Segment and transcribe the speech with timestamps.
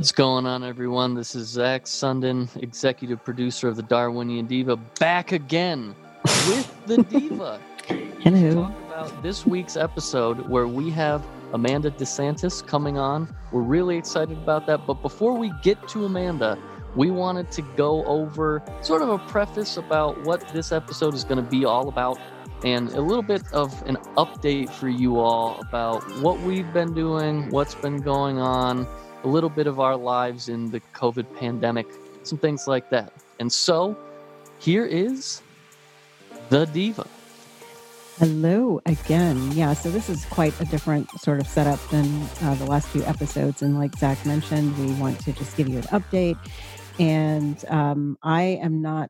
[0.00, 1.12] What's going on, everyone?
[1.12, 7.60] This is Zach Sundin, executive producer of the Darwinian Diva, back again with the Diva.
[8.20, 8.54] Hello.
[8.62, 13.28] Talk about this week's episode where we have Amanda DeSantis coming on.
[13.52, 14.86] We're really excited about that.
[14.86, 16.56] But before we get to Amanda,
[16.96, 21.44] we wanted to go over sort of a preface about what this episode is going
[21.44, 22.18] to be all about
[22.64, 27.50] and a little bit of an update for you all about what we've been doing,
[27.50, 28.86] what's been going on,
[29.24, 31.86] a little bit of our lives in the COVID pandemic,
[32.22, 33.12] some things like that.
[33.38, 33.96] And so
[34.58, 35.42] here is
[36.48, 37.06] the Diva.
[38.18, 39.52] Hello again.
[39.52, 42.04] Yeah, so this is quite a different sort of setup than
[42.42, 43.62] uh, the last few episodes.
[43.62, 46.36] And like Zach mentioned, we want to just give you an update.
[46.98, 49.08] And um, I am not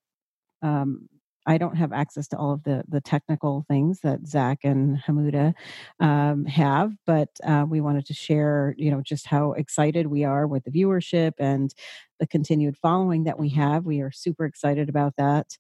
[0.62, 1.08] um,
[1.51, 5.55] I don't have access to all of the the technical things that Zach and Hamuda
[6.01, 10.47] um, have, but uh, we wanted to share, you know, just how excited we are
[10.47, 11.75] with the viewership and
[12.20, 13.84] the continued following that we have.
[13.87, 15.59] We are super excited about that.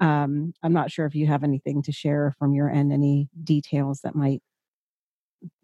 [0.00, 4.00] Um, I'm not sure if you have anything to share from your end, any details
[4.02, 4.42] that might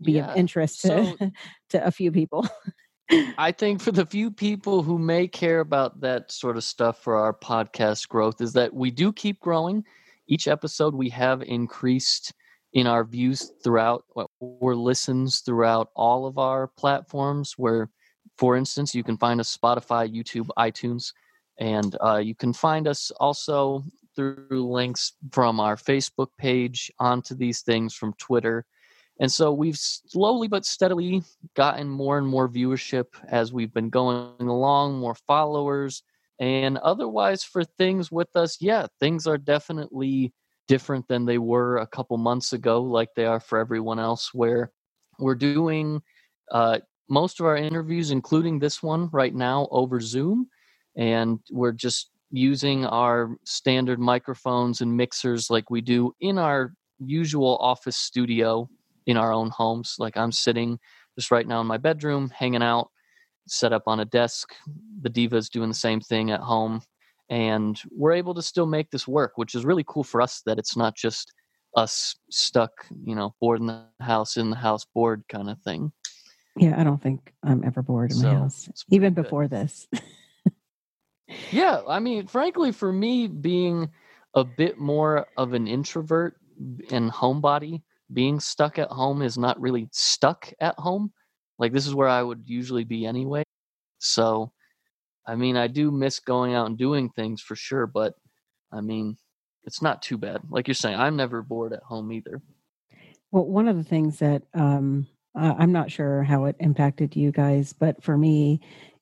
[0.03, 0.29] be Yeah.
[0.29, 1.33] of interest So to,
[1.71, 2.47] to a few people.
[3.11, 7.17] I think for the few people who may care about that sort of stuff for
[7.17, 9.85] our podcast growth is that we do keep growing.
[10.27, 12.33] Each episode we have increased
[12.73, 14.05] in our views throughout
[14.41, 17.89] or listens throughout all of our platforms where
[18.37, 21.13] for instance you can find us Spotify, YouTube, iTunes
[21.59, 23.85] and uh, you can find us also
[24.17, 28.65] through links from our Facebook page onto these things from Twitter.
[29.21, 31.23] And so we've slowly but steadily
[31.55, 36.03] gotten more and more viewership as we've been going along, more followers.
[36.41, 40.33] And otherwise, for things with us, yeah, things are definitely
[40.67, 44.73] different than they were a couple months ago, like they are for everyone else, where
[45.19, 46.03] we're doing
[46.51, 50.49] uh, most of our interviews, including this one right now, over Zoom.
[50.97, 57.57] And we're just using our standard microphones and mixers like we do in our usual
[57.59, 58.69] office studio
[59.07, 59.97] in our own homes.
[59.99, 60.79] Like I'm sitting
[61.19, 62.91] just right now in my bedroom, hanging out,
[63.47, 64.53] set up on a desk.
[65.03, 66.83] The Diva's doing the same thing at home.
[67.31, 70.59] And we're able to still make this work, which is really cool for us that
[70.59, 71.33] it's not just
[71.77, 72.71] us stuck,
[73.05, 75.91] you know, bored in the house, in the house, bored kind of thing.
[76.57, 79.23] yeah, I don't think I'm ever bored in my house, even good.
[79.23, 79.89] before this.
[81.51, 83.91] Yeah, I mean, frankly, for me, being
[84.35, 86.37] a bit more of an introvert
[86.91, 87.83] and homebody,
[88.13, 91.13] being stuck at home is not really stuck at home.
[91.59, 93.45] Like, this is where I would usually be anyway.
[93.99, 94.53] So,
[95.27, 98.15] I mean, I do miss going out and doing things for sure, but
[98.73, 99.17] I mean,
[99.65, 100.43] it's not too bad.
[100.51, 102.43] Like you're saying, I'm never bored at home either.
[103.31, 107.73] Well, one of the things that um, I'm not sure how it impacted you guys,
[107.73, 108.61] but for me,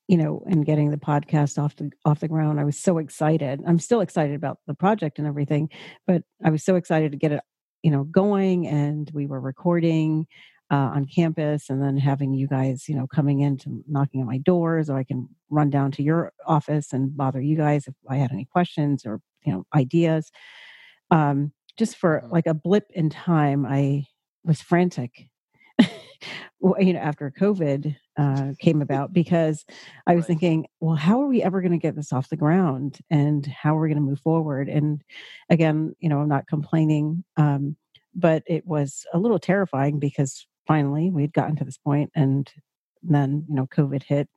[0.09, 3.61] you know, and getting the podcast off the off the ground, I was so excited.
[3.67, 5.69] I'm still excited about the project and everything,
[6.07, 7.41] but I was so excited to get it,
[7.83, 8.67] you know, going.
[8.67, 10.27] And we were recording
[10.71, 14.27] uh, on campus, and then having you guys, you know, coming in to knocking at
[14.27, 17.95] my door, so I can run down to your office and bother you guys if
[18.09, 20.31] I had any questions or you know ideas.
[21.11, 22.31] Um, just for Mhm.
[22.31, 24.07] like a blip in time, I
[24.45, 25.29] was frantic
[26.79, 29.65] you know after covid uh, came about because
[30.07, 30.27] i was Right.
[30.27, 33.77] thinking well how are we ever going to get this off the ground and how
[33.77, 35.03] are we going to move forward and
[35.51, 37.77] again you know i'm not complaining um,
[38.15, 42.53] but it was a little terrifying because finally we'd gotten to this point and
[43.03, 44.29] then you know covid hit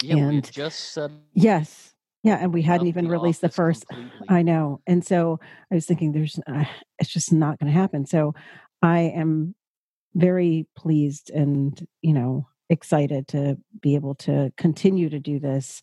[0.00, 0.98] Yeah, we and just
[1.34, 4.28] yes yeah and we hadn't even the released the first completely.
[4.28, 4.80] I know.
[4.86, 5.40] And so
[5.70, 6.64] I was thinking there's uh,
[6.98, 8.06] it's just not going to happen.
[8.06, 8.34] So
[8.82, 9.54] I am
[10.14, 15.82] very pleased and, you know, excited to be able to continue to do this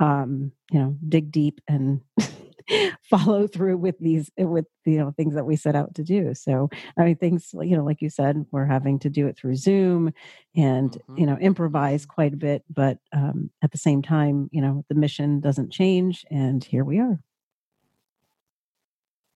[0.00, 2.00] um, you know, dig deep and
[3.02, 6.34] follow through with these with you know things that we set out to do.
[6.34, 6.68] So
[6.98, 10.12] I mean things you know like you said we're having to do it through Zoom
[10.56, 11.18] and Mhm.
[11.18, 14.94] you know improvise quite a bit but um, at the same time you know the
[14.94, 17.18] mission doesn't change and here we are.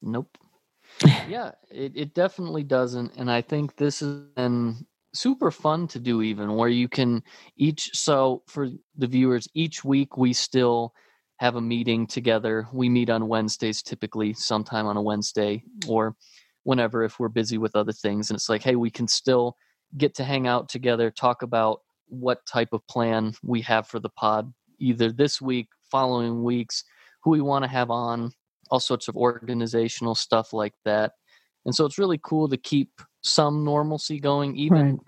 [0.02, 0.36] Nope.
[1.28, 3.12] Yeah, it, it definitely doesn't.
[3.16, 7.22] And I think this has been super fun to do, even where you can
[7.56, 7.90] each.
[7.94, 10.94] So, for the viewers, each week we still
[11.38, 12.68] have a meeting together.
[12.72, 16.14] We meet on Wednesdays, typically, sometime on a Wednesday or
[16.64, 18.30] whenever if we're busy with other things.
[18.30, 19.56] And it's like, hey, we can still
[19.96, 24.10] get to hang out together, talk about what type of plan we have for the
[24.10, 26.84] pod, either this week, following weeks,
[27.22, 28.30] who we want to have on,
[28.72, 31.12] all sorts of organizational stuff like that.
[31.66, 35.00] And so it's really cool to keep some normalcy going, even Right.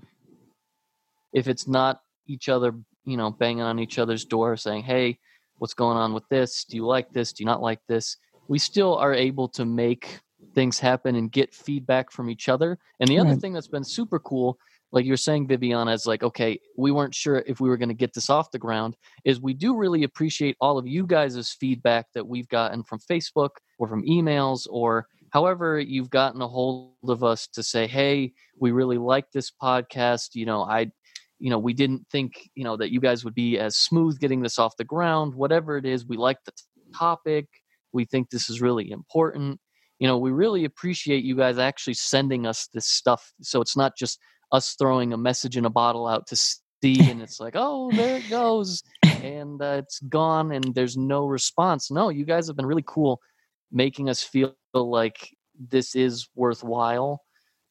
[1.32, 2.74] if it's not each other
[3.06, 5.18] you know, banging on each other's door saying, "Hey,
[5.58, 6.64] what's going on with this?
[6.64, 7.32] Do you like this?
[7.34, 8.16] Do you not like this?"
[8.48, 10.20] We still are able to make
[10.54, 12.78] things happen and get feedback from each other.
[13.00, 13.40] And the other Right.
[13.40, 14.58] thing that's been super cool,
[14.94, 17.94] like you're saying, Viviana, is like, okay, we weren't sure if we were going to
[17.94, 18.96] get this off the ground.
[19.24, 23.50] Is we do really appreciate all of you guys' feedback that we've gotten from Facebook
[23.78, 28.70] or from emails or however you've gotten a hold of us to say, hey, we
[28.70, 30.28] really like this podcast.
[30.34, 30.92] You know, I
[31.40, 34.42] you know, we didn't think, you know, that you guys would be as smooth getting
[34.42, 35.34] this off the ground.
[35.34, 36.52] Whatever it is, we like the
[36.96, 37.48] topic.
[37.92, 39.58] We think this is really important.
[39.98, 43.32] You know, we really appreciate you guys actually sending us this stuff.
[43.42, 44.20] So it's not just
[44.52, 48.16] us throwing a message in a bottle out to sea and it's like, oh, there
[48.18, 48.82] it goes.
[49.22, 51.90] And uh, it's gone and there's no response.
[51.90, 53.22] No, you guys have been really cool
[53.72, 55.34] making us feel like
[55.70, 57.22] this is worthwhile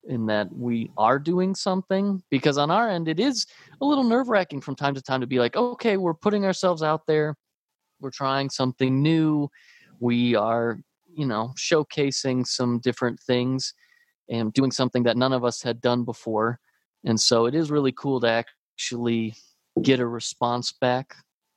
[0.05, 3.45] in that we are doing something because on our end it is
[3.81, 6.83] a little nerve wracking from time to time to be like okay we're putting ourselves
[6.83, 7.35] out there
[8.01, 9.47] we're trying something new
[10.01, 10.79] we are
[11.13, 13.73] you know showcasing some different things
[14.29, 16.59] and doing something that none of us had done before
[17.03, 19.33] and so it is really cool to actually
[19.81, 21.15] get a response back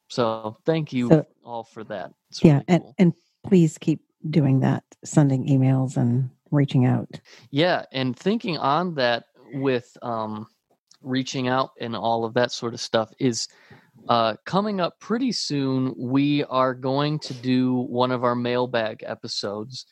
[0.09, 2.95] so thank you So- all for that it's yeah really and cool.
[2.99, 3.13] and
[3.45, 7.09] please keep doing that sending emails and reaching out
[7.51, 9.25] Yeah, and thinking on that
[9.55, 10.47] with um,
[11.03, 13.49] reaching out and all of that sort of stuff is
[14.09, 15.93] uh, coming up pretty soon.
[15.99, 19.87] We are going to do one of our mailbag episodes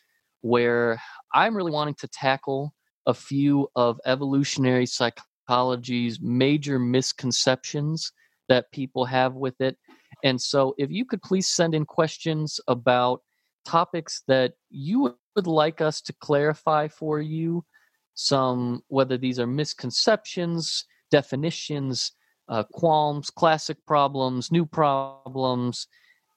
[0.44, 1.00] where
[1.32, 2.74] I'm really wanting to tackle
[3.06, 8.12] a few of evolutionary psychology's major misconceptions
[8.50, 9.78] that people have with it.
[10.22, 13.22] And so, if you could please send in questions about
[13.64, 17.64] topics that you would like us to clarify for you,
[18.12, 22.12] some whether these are misconceptions, definitions,
[22.50, 25.88] uh, qualms, classic problems, new problems,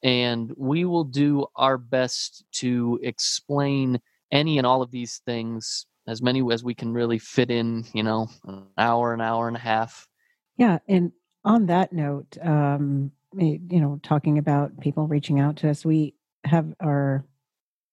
[0.04, 4.00] and we will do our best to explain
[4.32, 8.04] any and all of these things as many as we can really fit in, you
[8.04, 10.08] know, an hour, an hour and a half.
[10.58, 11.12] Yeah, and
[11.44, 16.16] on that note, um, eh, you know, talking about people reaching out to us, we
[16.46, 17.26] have our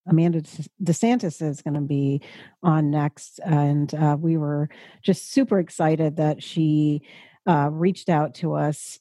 [0.07, 0.43] Amanda
[0.83, 2.21] DeSantis is going to be
[2.63, 4.69] on next, and uh, we were
[5.03, 7.03] just super excited that she
[7.47, 9.01] uh, reached out to us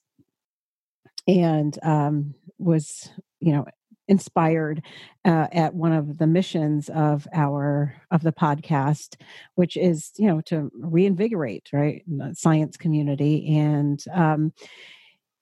[1.28, 3.10] and um, was,
[3.40, 3.66] you know,
[4.10, 4.82] inspired
[5.24, 9.16] uh, at one of the missions of our of the podcast
[9.56, 14.52] which is you know to reinvigorate right the science community and um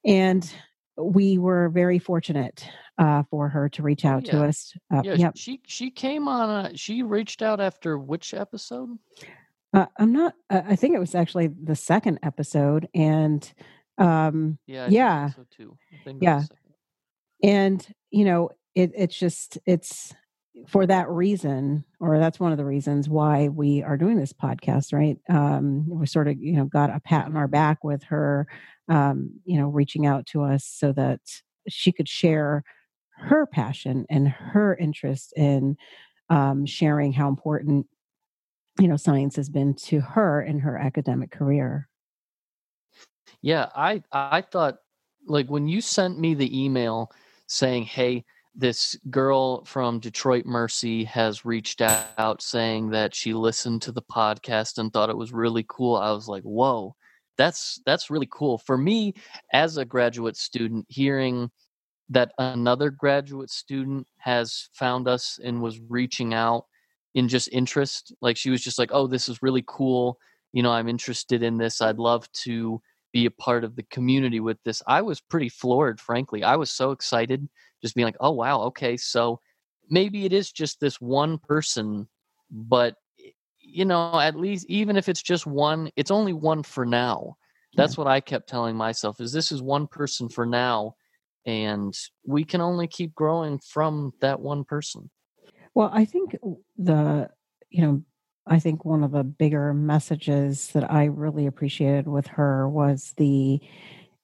[0.06, 0.54] and
[0.96, 2.68] we were very fortunate
[3.00, 5.34] uh for her to reach out to us uh, Yeah, yep.
[5.36, 6.68] she she came on.
[6.68, 8.96] A, she reached out after which episode?
[9.74, 13.52] uh, i'm not uh, i think it was actually the second episode and
[13.98, 15.78] um Yeah, I yeah so too.
[15.94, 16.44] I think yeah.
[17.44, 20.14] And you know it it's just it's
[20.68, 24.94] for that reason or that's one of the reasons why we are doing this podcast
[24.94, 25.18] right?
[25.30, 28.48] Um we sort of you know got a pat on our back with her
[28.90, 31.22] um you know reaching out to us so that
[31.68, 32.64] she could share
[33.18, 35.78] her passion and her interest in
[36.30, 37.88] um sharing how important
[38.80, 41.88] you know science has been to her in her academic career.
[43.42, 44.78] Yeah, I I thought
[45.28, 47.12] like when you sent me the email
[47.52, 48.24] saying, "Hey,
[48.56, 54.78] this girl from Detroit Mercy has reached out saying that she listened to the podcast
[54.78, 56.96] and thought it was really cool." I was like, "Whoa,
[57.38, 59.16] that's that's really cool." For me
[59.52, 61.52] as a graduate student, hearing
[62.10, 66.66] that another graduate student has found us and was reaching out
[67.14, 70.18] in just interest, like she was just like, "Oh, this is really cool.
[70.54, 71.82] You know, I'm interested in this.
[71.82, 72.82] I'd love to
[73.12, 76.44] be a part of the community with this." I was pretty floored, frankly.
[76.44, 77.48] I was so excited
[77.82, 79.40] just being like, "Oh, wow, okay, so
[79.90, 82.08] maybe it is just this one person,
[82.50, 82.96] but
[83.60, 87.38] you know, at least even if it's just one, it's only one for now."
[87.78, 90.96] That's what I kept telling myself is this is one person for now
[91.46, 95.10] and we can only keep growing from that one person.
[95.74, 96.36] Well, I think
[96.78, 97.30] the,
[97.70, 98.04] you know,
[98.48, 103.62] I think one of the bigger messages that I really appreciated with her was the,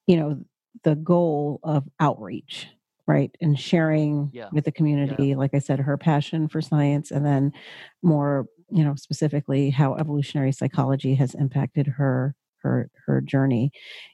[0.07, 0.43] you know,
[0.83, 2.67] the goal of outreach,
[3.07, 3.35] right?
[3.41, 4.51] And sharing Yeah.
[4.51, 7.53] with the community, like I said, her passion for science, and then
[8.01, 13.71] more, you know, specifically how evolutionary psychology has impacted her her her journey.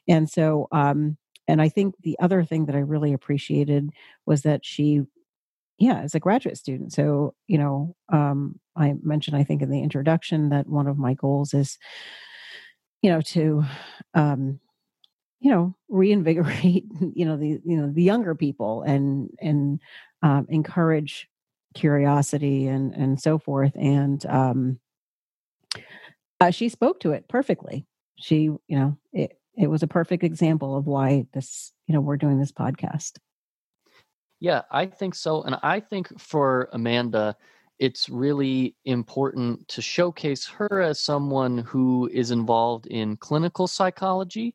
[0.08, 1.16] And so um
[1.48, 3.90] and I think the other thing that I really appreciated
[4.26, 5.02] was that she
[5.78, 9.82] yeah as a graduate student so you know um, i mentioned i think in the
[9.82, 11.78] introduction that one of my goals is
[13.02, 13.64] you know to
[14.14, 14.60] um,
[15.40, 19.80] you know reinvigorate you know the you know the younger people and and
[20.22, 21.28] um, encourage
[21.74, 24.78] curiosity and and so forth and um,
[26.40, 27.86] uh, she spoke to it perfectly.
[28.16, 32.16] She you know it it was a perfect example of why this you know we're
[32.16, 33.12] doing this podcast
[34.44, 37.34] yeah i think so and i think for amanda
[37.78, 44.54] it's really important to showcase her as someone who is involved in clinical psychology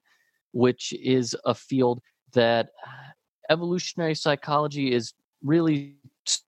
[0.51, 2.01] which is a field
[2.33, 2.69] that
[3.49, 5.95] evolutionary psychology is really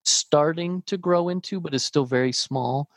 [0.05, 2.89] starting to grow into, but is still very small.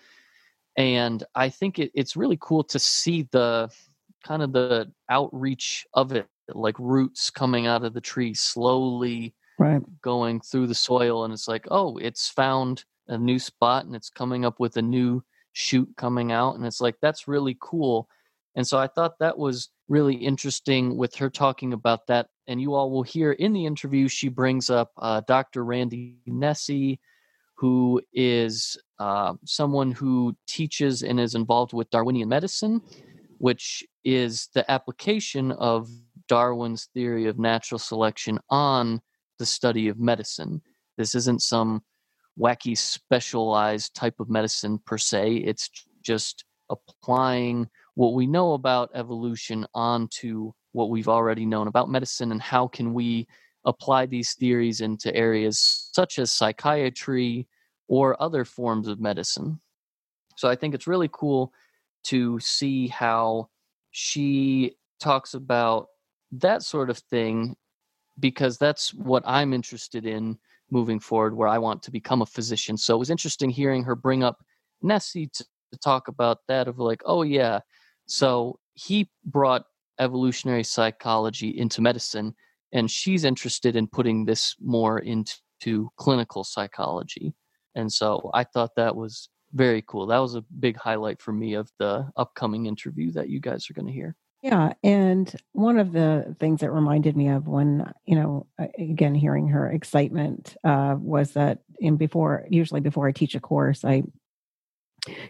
[0.77, 3.71] And I think it, it's really cool to see the
[4.25, 9.83] kind of the outreach of it, like roots coming out of the tree slowly right.
[10.03, 11.25] going through the soil.
[11.25, 14.83] And it's like, oh, it's found a new spot and it's coming up with a
[14.83, 16.57] new shoot coming out.
[16.57, 18.09] And it's like, that's really cool.
[18.57, 22.29] And so I thought that was really interesting with her talking about that.
[22.47, 25.65] And you all will hear in the interview, she brings up uh, Dr.
[25.65, 26.99] Randy Nesse,
[27.57, 32.81] who is uh, someone who teaches and is involved with Darwinian medicine,
[33.39, 35.89] which is the application of
[36.29, 39.01] Darwin's theory of natural selection on
[39.39, 40.63] the study of medicine.
[40.97, 41.83] This isn't some
[42.39, 45.71] wacky specialized type of medicine per se, it's
[46.03, 52.43] just applying what we know about evolution onto what we've already known about medicine and
[52.43, 53.27] how can we
[53.65, 57.47] apply these theories into areas such as psychiatry
[57.89, 59.61] or other forms of medicine.
[60.37, 61.53] So I think it's really cool
[62.05, 63.49] to see how
[63.93, 65.87] she talks about
[66.33, 67.57] that sort of thing
[68.21, 70.39] because that's what I'm interested in
[70.71, 72.77] moving forward where I want to become a physician.
[72.77, 74.45] So it was interesting hearing her bring up
[74.83, 77.61] Nesse to, to talk about that of like, oh yeah,
[78.07, 79.65] so he brought
[79.99, 82.35] evolutionary psychology into medicine,
[82.73, 87.35] and she's interested in putting this more into clinical psychology.
[87.75, 90.07] And so I thought that was very cool.
[90.07, 93.75] That was a big highlight for me of the upcoming interview that you guys are
[93.75, 94.17] going to hear.
[94.45, 94.75] Yeah.
[94.85, 98.47] And one of the things that reminded me of when, you know,
[98.79, 103.85] again, hearing her excitement uh, was that in before, usually before I teach a course,
[103.87, 104.03] I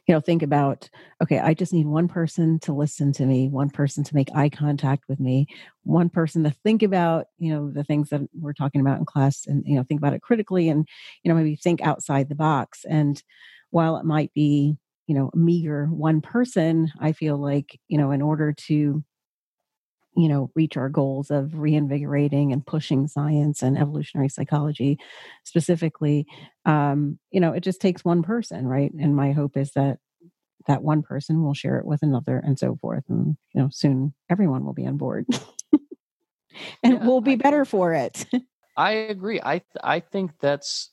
[0.07, 0.89] you know think about
[1.23, 4.49] okay i just need one person to listen to me one person to make eye
[4.49, 5.47] contact with me
[5.83, 9.47] one person to think about you know the things that we're talking about in class
[9.47, 10.87] and you know think about it critically and
[11.23, 13.23] you know maybe think outside the box and
[13.71, 18.23] while it might be you know meager one person i feel like you know in
[18.23, 19.05] order to
[20.17, 24.99] you know reach our goals of reinvigorating and pushing science and evolutionary psychology
[25.45, 26.27] specifically
[26.67, 28.93] um you know it just takes one person right?
[28.99, 29.99] And my hope is that
[30.67, 34.15] that one person will share it with another and so forth and you know soon
[34.31, 35.27] everyone will be on board
[36.83, 38.25] and yeah, we'll be better for it.
[38.77, 40.91] I agree i i think that's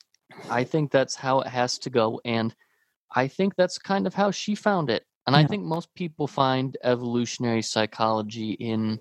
[0.50, 2.54] i think that's how it has to go and
[3.16, 5.42] i think that's kind of how she found it and yeah.
[5.42, 9.00] i think most people find evolutionary psychology in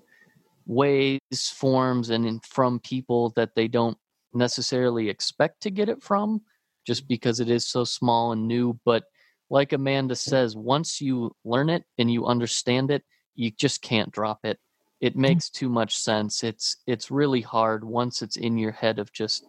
[0.65, 1.19] ways,
[1.53, 3.97] forms, and in, from people that they don't
[4.33, 6.41] necessarily expect to get it from,
[6.85, 8.79] just because it is so small and new.
[8.85, 9.03] But
[9.49, 13.03] like Amanda says, once you learn it and you understand it,
[13.35, 14.59] you just can't drop it.
[15.01, 16.43] It makes too much sense.
[16.43, 19.45] It's it's really hard once it's in your head of just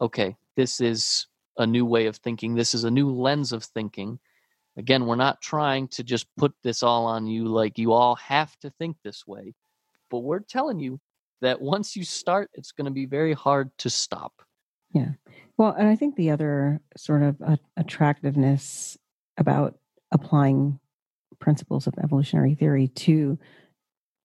[0.00, 2.54] okay, this is a new way of thinking.
[2.54, 4.18] This is a new lens of thinking.
[4.76, 8.58] Again, we're not trying to just put this all on you like you all have
[8.60, 9.54] to think this way.
[10.10, 11.00] But we're telling you
[11.40, 14.32] that once you start, it's going to be very hard to stop.
[14.92, 15.10] Yeah.
[15.56, 18.96] Well, and I think the other sort of uh, attractiveness
[19.36, 19.78] about
[20.12, 20.78] applying
[21.40, 23.38] principles of evolutionary theory to,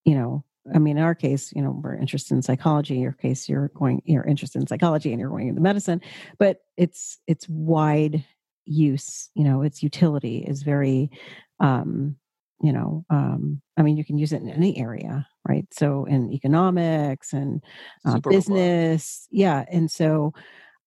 [0.04, 2.94] you know, I mean, in our case, you know, we're interested in psychology.
[2.96, 6.00] In your case, you're going, you're interested in psychology, and you're going into medicine.
[6.38, 8.24] But it's it's wide
[8.70, 11.10] use you know its utility is very
[11.58, 12.16] um
[12.62, 16.32] you know um i mean you can use it in any area right so in
[16.32, 17.62] economics and
[18.04, 20.32] uh, business yeah and so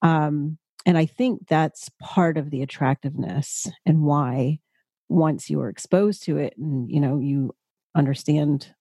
[0.02, 4.60] um and i think that's part of the attractiveness and why
[5.10, 7.54] once you are exposed to it and you know you
[7.96, 8.74] understand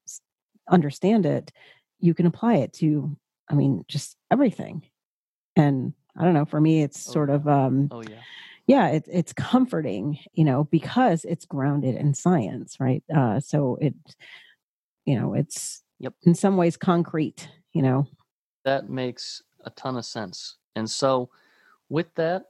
[0.68, 1.52] understand it
[1.98, 3.16] you can apply it to
[3.48, 4.82] i mean just everything.
[5.56, 8.20] And i don't know for me it's oh, sort of um oh yeah.
[8.66, 13.02] yeah it, it's comforting you know because it's grounded in science right?
[13.14, 13.94] Uh so it
[15.04, 16.14] you know it's yep.
[16.22, 18.06] in some ways concrete you know?
[18.64, 20.56] That makes a ton of sense.
[20.76, 21.30] And so
[21.88, 22.44] with that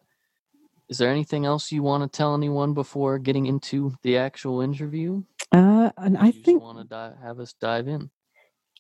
[0.88, 5.22] is there anything else you want to tell anyone before getting into the actual interview
[5.52, 8.10] uh and i think you want to have us dive in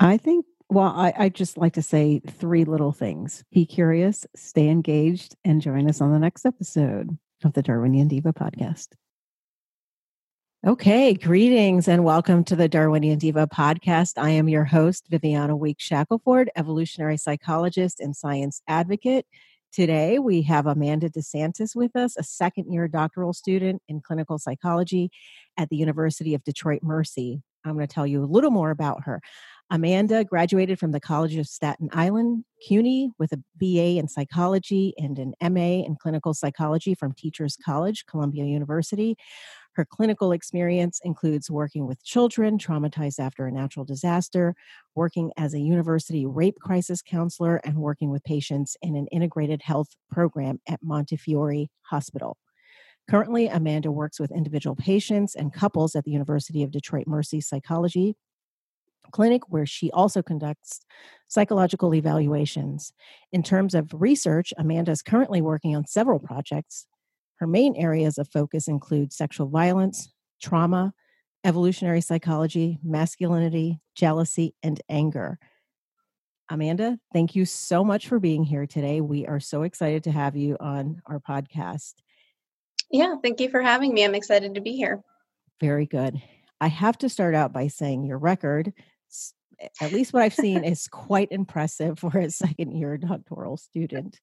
[0.00, 4.68] I think, well, I, I just like to say three little things be curious, stay
[4.68, 8.88] engaged, and join us on the next episode of the Darwinian Diva podcast.
[10.66, 14.14] Okay, greetings and welcome to the Darwinian Diva podcast.
[14.16, 19.26] I am your host, Viviana Weekes-Shackelford, evolutionary psychologist and science advocate.
[19.72, 25.10] Today, we have Amanda DeSantis with us, a second year doctoral student in clinical psychology
[25.56, 27.40] at the University of Detroit Mercy.
[27.64, 29.22] I'm going to tell you a little more about her.
[29.70, 35.18] Amanda graduated from the College of Staten Island, CUNY, with a BA in psychology and
[35.18, 39.16] an MA in clinical psychology from Teachers College, Columbia University.
[39.74, 44.54] Her clinical experience includes working with children traumatized after a natural disaster,
[44.94, 49.88] working as a university rape crisis counselor, and working with patients in an integrated health
[50.10, 52.36] program at Montefiore Hospital.
[53.10, 58.14] Currently, Amanda works with individual patients and couples at the University of Detroit Mercy Psychology
[59.10, 60.80] Clinic, where she also conducts
[61.28, 62.92] psychological evaluations.
[63.32, 66.86] In terms of research, Amanda is currently working on several projects
[67.42, 70.94] her main areas of focus include sexual violence, trauma,
[71.42, 75.40] evolutionary psychology, masculinity, jealousy, and anger.
[76.48, 79.00] Amanda, thank you so much for being here today.
[79.00, 81.94] We are so excited to have you on our podcast.
[82.92, 84.04] Yeah, thank you for having me.
[84.04, 85.02] I'm excited to be here.
[85.60, 86.22] Very good.
[86.60, 88.72] I have to start out by saying your record,
[89.80, 94.20] at least what I've seen, is quite impressive for a second year doctoral student.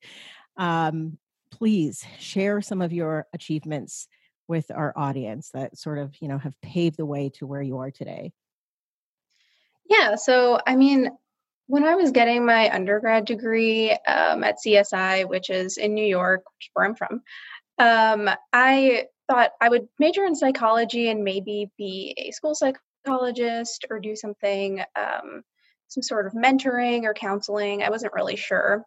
[0.56, 1.18] Um,
[1.52, 4.08] please share some of your achievements
[4.48, 7.78] with our audience that sort of you know have paved the way to where you
[7.78, 8.34] are today?
[9.90, 11.10] Yeah so i mean
[11.68, 16.44] when i was getting my undergrad degree um, at csi which is in new york
[16.56, 17.22] which is where i'm from
[17.80, 24.00] um, i thought i would major in psychology and maybe be a school psychologist or
[24.00, 25.42] do something um,
[25.88, 28.86] some sort of mentoring or counseling i wasn't really sure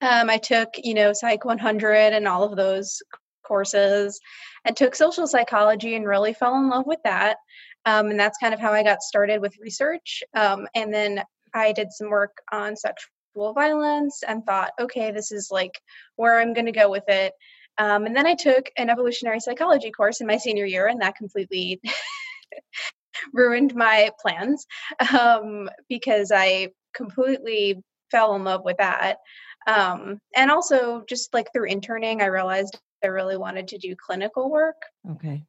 [0.00, 3.02] um, I took, you know, Psych 100 and all of those
[3.44, 4.20] courses
[4.64, 7.36] and took social psychology and really fell in love with that.
[7.86, 10.22] Um, and that's kind of how I got started with research.
[10.34, 11.22] Um, and then
[11.54, 15.80] I did some work on sexual violence and thought, okay, this is like
[16.16, 17.32] where I'm going to go with it.
[17.78, 21.16] Um, and then I took an evolutionary psychology course in my senior year, and that
[21.16, 21.80] completely
[23.32, 24.66] ruined my plans
[25.18, 29.16] um, because I completely fell in love with that.
[29.66, 34.50] Um, and also, just like through interning, I realized I really wanted to do clinical
[34.50, 34.82] work.
[35.12, 35.42] Okay.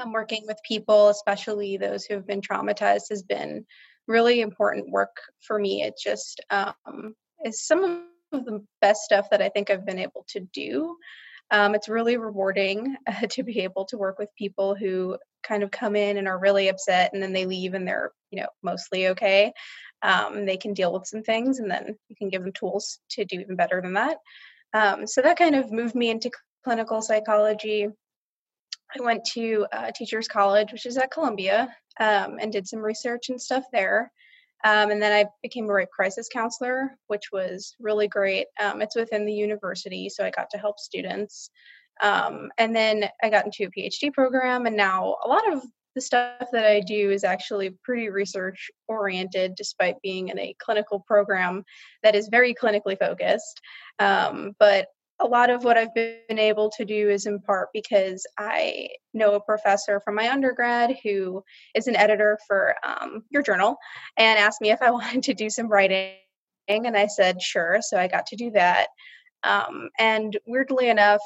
[0.00, 3.64] Um, working with people, especially those who have been traumatized, has been
[4.06, 5.82] really important work for me.
[5.82, 7.14] It just um,
[7.44, 10.96] is some of the best stuff that I think I've been able to do.
[11.50, 15.70] Um, it's really rewarding uh, to be able to work with people who kind of
[15.70, 19.08] come in and are really upset and then they leave and they're you know mostly
[19.08, 19.52] okay
[20.04, 23.24] um, they can deal with some things and then you can give them tools to
[23.24, 24.18] do even better than that.
[24.74, 26.30] Um, so that kind of moved me into
[26.62, 27.88] clinical psychology.
[28.96, 33.30] I went to uh, teachers college which is at columbia um, and did some research
[33.30, 34.12] and stuff there.
[34.62, 38.46] Um, and then i became a rape crisis counselor which was really great.
[38.62, 41.50] Um, it's within the university so i got to help students.
[42.02, 45.62] Um, and then I got into a PhD program, and now a lot of
[45.94, 51.00] the stuff that I do is actually pretty research oriented, despite being in a clinical
[51.00, 51.64] program
[52.02, 53.60] that is very clinically focused.
[53.98, 54.88] Um, but
[55.20, 59.34] a lot of what I've been able to do is in part because I know
[59.34, 63.76] a professor from my undergrad who is an editor for um, your journal
[64.16, 66.16] and asked me if I wanted to do some writing.
[66.68, 67.78] And I said, sure.
[67.80, 68.88] So I got to do that.
[69.44, 71.20] Um, and weirdly enough,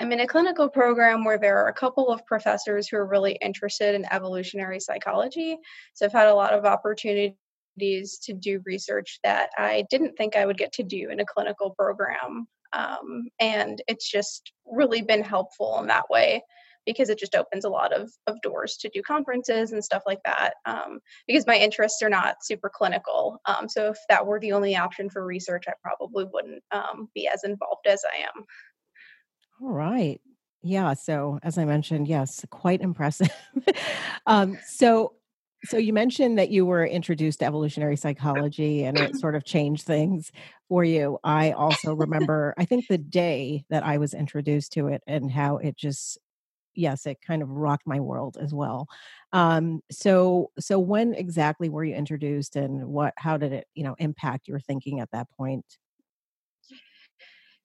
[0.00, 3.32] I'm in a clinical program where there are a couple of professors who are really
[3.42, 5.58] interested in evolutionary psychology.
[5.92, 7.34] So I've had a lot of opportunities
[8.22, 11.74] to do research that I didn't think I would get to do in a clinical
[11.78, 12.48] program.
[12.72, 16.42] Um, and it's just really been helpful in that way
[16.86, 20.20] because it just opens a lot of, of doors to do conferences and stuff like
[20.24, 24.52] that um, because my interests are not super clinical um, so if that were the
[24.52, 28.44] only option for research i probably wouldn't um, be as involved as i am
[29.62, 30.20] all right.
[30.62, 30.94] Yeah.
[30.94, 33.30] So as I mentioned, yes, quite impressive.
[34.26, 35.14] um, so
[35.62, 39.84] so you mentioned that you were introduced to evolutionary psychology and it sort of changed
[39.84, 40.32] things
[40.68, 41.18] for you.
[41.22, 45.58] I also remember, I think the day that I was introduced to it and how
[45.58, 46.18] it just
[46.74, 48.88] yes, it kind of rocked my world as well.
[49.32, 53.96] Um, so so when exactly were you introduced and what how did it, you know,
[53.98, 55.66] impact your thinking at that point?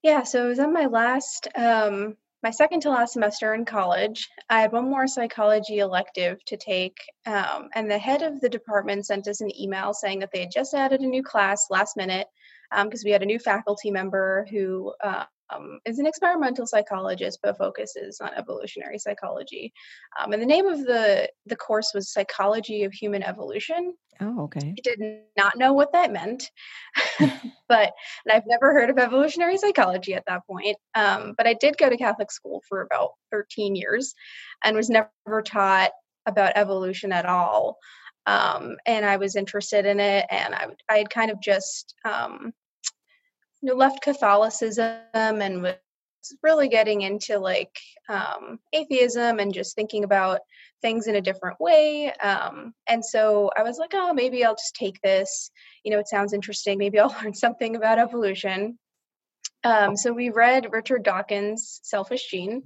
[0.05, 4.29] Yeah, so it was on my last um my second to last semester in college,
[4.51, 9.07] I had one more psychology elective to take, um, and the head of the department
[9.07, 12.27] sent us an email saying that they had just added a new class last minute
[12.69, 17.39] because um, we had a new faculty member who uh, um, is an experimental psychologist
[17.43, 19.73] but focuses on evolutionary psychology.
[20.19, 23.93] Um, and the name of the the course was Psychology of Human Evolution.
[24.21, 24.73] Oh, okay.
[24.77, 25.01] I did
[25.35, 26.49] not know what that meant,
[27.19, 27.93] but
[28.25, 30.77] and I've never heard of evolutionary psychology at that point.
[30.95, 34.13] Um, but I did go to Catholic school for about 13 years,
[34.63, 35.91] and was never taught
[36.25, 37.77] about evolution at all.
[38.25, 42.53] Um, and I was interested in it, and I I had kind of just um,
[43.61, 45.75] left Catholicism and was
[46.43, 47.77] really getting into like
[48.09, 50.41] um, atheism and just thinking about
[50.81, 52.11] things in a different way.
[52.13, 55.51] Um, and so I was like, oh, maybe I'll just take this.
[55.83, 56.77] You know, it sounds interesting.
[56.77, 58.77] Maybe I'll learn something about evolution.
[59.63, 62.63] Um, so we read Richard Dawkins' Selfish Gene.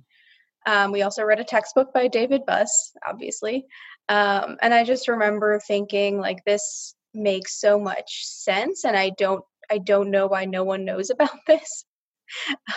[0.65, 3.65] Um, we also read a textbook by David Buss, obviously.
[4.10, 8.84] Um, and I just remember thinking, like, this makes so much sense.
[8.84, 11.86] And I don't I don't know why no one knows about this.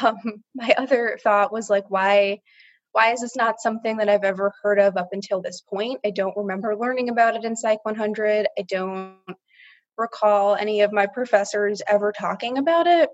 [0.03, 0.17] Um,
[0.55, 2.41] my other thought was like, why
[2.93, 6.01] why is this not something that I've ever heard of up until this point?
[6.05, 8.47] I don't remember learning about it in Psych 100.
[8.59, 9.17] I don't
[9.97, 13.09] recall any of my professors ever talking about it.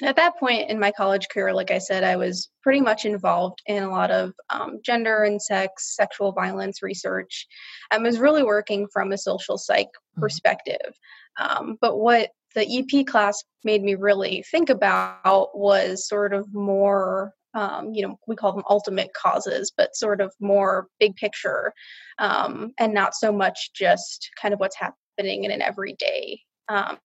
[0.00, 3.04] And at that point in my college career, like I said, I was pretty much
[3.04, 7.46] involved in a lot of um, gender and sex, sexual violence research.
[7.90, 10.20] I was really working from a social psych mm-hmm.
[10.20, 10.94] perspective.
[11.40, 17.32] Um, but what the EP class made me really think about was sort of more
[17.54, 21.72] um, you know, we call them ultimate causes, but sort of more big picture
[22.18, 26.98] um, and not so much just kind of what's happening in an everyday um,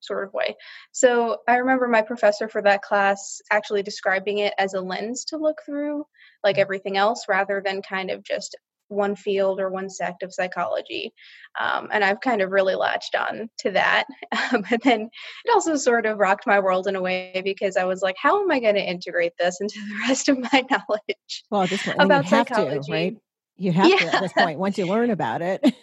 [0.00, 0.56] sort of way.
[0.92, 5.36] So I remember my professor for that class actually describing it as a lens to
[5.36, 6.04] look through,
[6.42, 6.60] like mm.
[6.60, 8.56] everything else, rather than kind of just
[8.92, 11.12] one field or one sect of psychology.
[11.60, 14.04] Um, and I've kind of really latched on to that.
[14.52, 15.00] Um, and then
[15.44, 18.42] it also sort of rocked my world in a way because I was like, how
[18.42, 22.02] am I going to integrate this into the rest of my knowledge well, this point,
[22.02, 22.80] about psychology?
[22.86, 23.16] To, right?
[23.56, 23.96] You have yeah.
[23.96, 25.74] to at this point once you learn about it.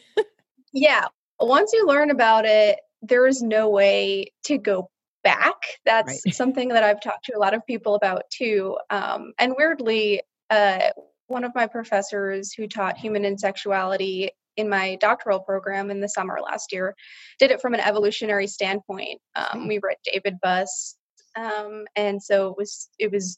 [0.73, 1.05] yeah.
[1.39, 4.89] Once you learn about it, there is no way to go
[5.23, 5.55] back.
[5.85, 6.35] That's right.
[6.35, 8.77] something that I've talked to a lot of people about too.
[8.89, 10.89] Um, and weirdly, uh,
[11.29, 16.09] one of my professors who taught human and sexuality in my doctoral program in the
[16.09, 16.95] summer last year
[17.39, 19.21] did it from an evolutionary standpoint.
[19.35, 20.97] Um, we read David Buss,
[21.35, 23.37] um, and so it was it was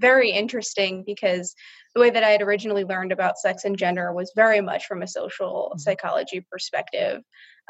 [0.00, 1.54] very interesting because
[1.94, 5.02] the way that I had originally learned about sex and gender was very much from
[5.02, 5.78] a social mm-hmm.
[5.78, 7.22] psychology perspective,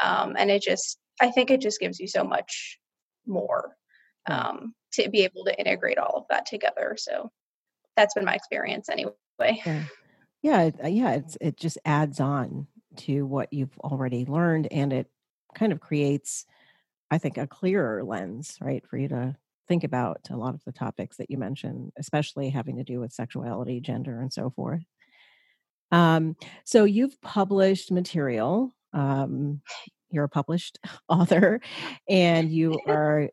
[0.02, 2.78] um, and it just I think it just gives you so much
[3.26, 3.76] more
[4.30, 6.94] um, to be able to integrate all of that together.
[6.98, 7.30] So
[7.96, 9.12] that's been my experience anyway.
[9.64, 9.84] Yeah,
[10.42, 11.12] yeah, uh, yeah.
[11.14, 12.66] It's it just adds on
[12.98, 15.08] to what you've already learned, and it
[15.54, 16.46] kind of creates,
[17.10, 19.36] I think, a clearer lens, right, for you to
[19.68, 23.12] think about a lot of the topics that you mentioned, especially having to do with
[23.12, 24.82] sexuality, gender, and so forth.
[25.90, 28.74] Um, so you've published material.
[28.92, 29.60] Um,
[30.10, 31.60] you're a published author,
[32.08, 33.30] and you are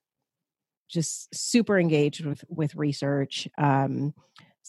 [0.89, 3.47] just super engaged with with research.
[3.57, 4.13] Um,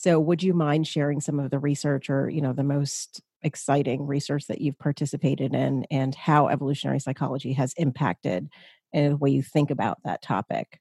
[0.00, 4.06] so, would you mind sharing some of the research or, you know, the most exciting
[4.06, 8.48] research that you've participated in and how evolutionary psychology has impacted
[8.94, 10.80] the way you think about that topic?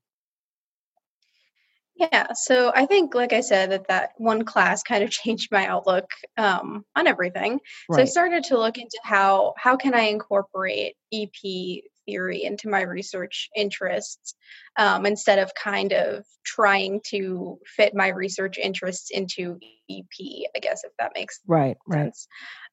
[1.96, 5.68] Yeah, so I think, like I said, that that one class kind of changed my
[5.68, 7.60] outlook um, on everything.
[7.90, 7.98] Right.
[7.98, 12.82] So I started to look into how how can I incorporate EP theory into my
[12.82, 14.36] research interests
[14.78, 20.84] um, instead of kind of trying to fit my research interests into EP, I guess,
[20.84, 22.28] if that makes right, sense.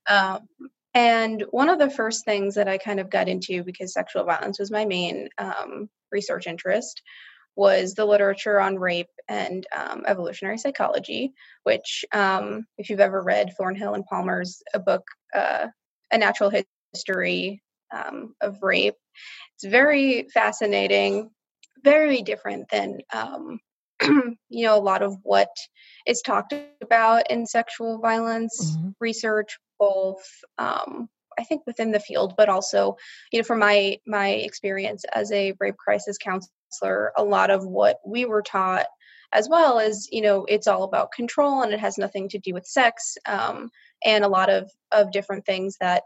[0.09, 0.35] Right.
[0.35, 0.49] Um,
[0.95, 4.59] and one of the first things that I kind of got into because sexual violence
[4.59, 7.03] was my main um, research interest
[7.55, 11.33] was the literature on rape and um, evolutionary psychology,
[11.65, 15.67] which, um, if you've ever read Thornhill and Palmer's a book, uh,
[16.13, 16.53] A Natural
[16.93, 17.63] History
[17.95, 18.97] um, of Rape,
[19.55, 21.31] it's very fascinating,
[21.85, 23.61] very different than um,
[24.03, 25.49] you know a lot of what
[26.07, 28.91] is talked about in sexual violence mm-hmm.
[29.01, 30.25] research, both
[30.59, 32.97] um, I think within the field, but also
[33.33, 37.99] you know from my my experience as a rape crisis counselor, a lot of what
[38.07, 38.87] we were taught
[39.33, 42.53] as well as you know it's all about control and it has nothing to do
[42.53, 43.71] with sex um,
[44.05, 46.03] and a lot of of different things that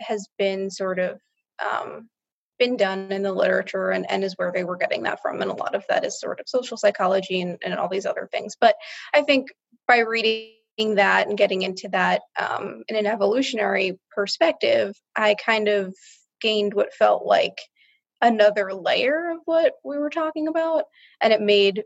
[0.00, 1.20] has been sort of
[1.64, 2.08] um,
[2.58, 5.40] been done in the literature and, and is where they were getting that from.
[5.40, 8.28] And a lot of that is sort of social psychology and, and all these other
[8.30, 8.56] things.
[8.60, 8.76] But
[9.12, 9.48] I think
[9.86, 15.94] by reading that and getting into that um, in an evolutionary perspective, I kind of
[16.40, 17.58] gained what felt like
[18.20, 20.84] another layer of what we were talking about.
[21.20, 21.84] And it made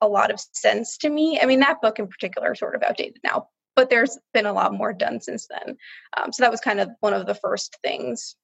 [0.00, 1.38] a lot of sense to me.
[1.40, 4.52] I mean, that book in particular is sort of outdated now, but there's been a
[4.52, 5.76] lot more done since then.
[6.16, 8.36] Um, so that was kind of one of the first things.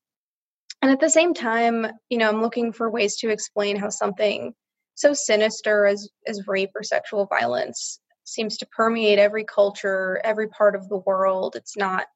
[0.86, 4.54] And at the same time, you know, I'm looking for ways to explain how something
[4.94, 10.76] so sinister as as rape or sexual violence seems to permeate every culture, every part
[10.76, 11.56] of the world.
[11.56, 12.06] It's not,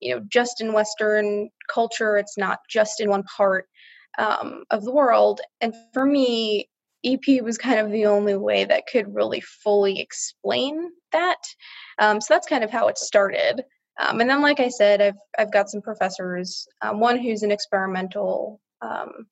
[0.00, 2.16] you know, just in Western culture.
[2.16, 3.68] It's not just in one part
[4.18, 5.40] um, of the world.
[5.60, 6.68] And for me,
[7.04, 11.38] EP was kind of the only way that could really fully explain that.
[12.00, 13.62] Um, so that's kind of how it started.
[13.98, 16.66] Um, and then, like I said, I've I've got some professors.
[16.82, 19.26] Um, one who's an experimental um,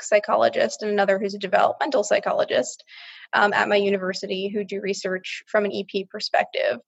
[0.00, 2.84] psychologist, and another who's a developmental psychologist
[3.32, 6.78] um, at my university who do research from an EP perspective.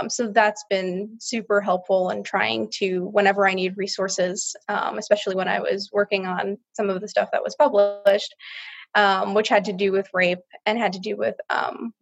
[0.00, 5.36] Um, so that's been super helpful in trying to, whenever I need resources, um, especially
[5.36, 8.34] when I was working on some of the stuff that was published,
[9.32, 11.36] which had to do with rape and had to do with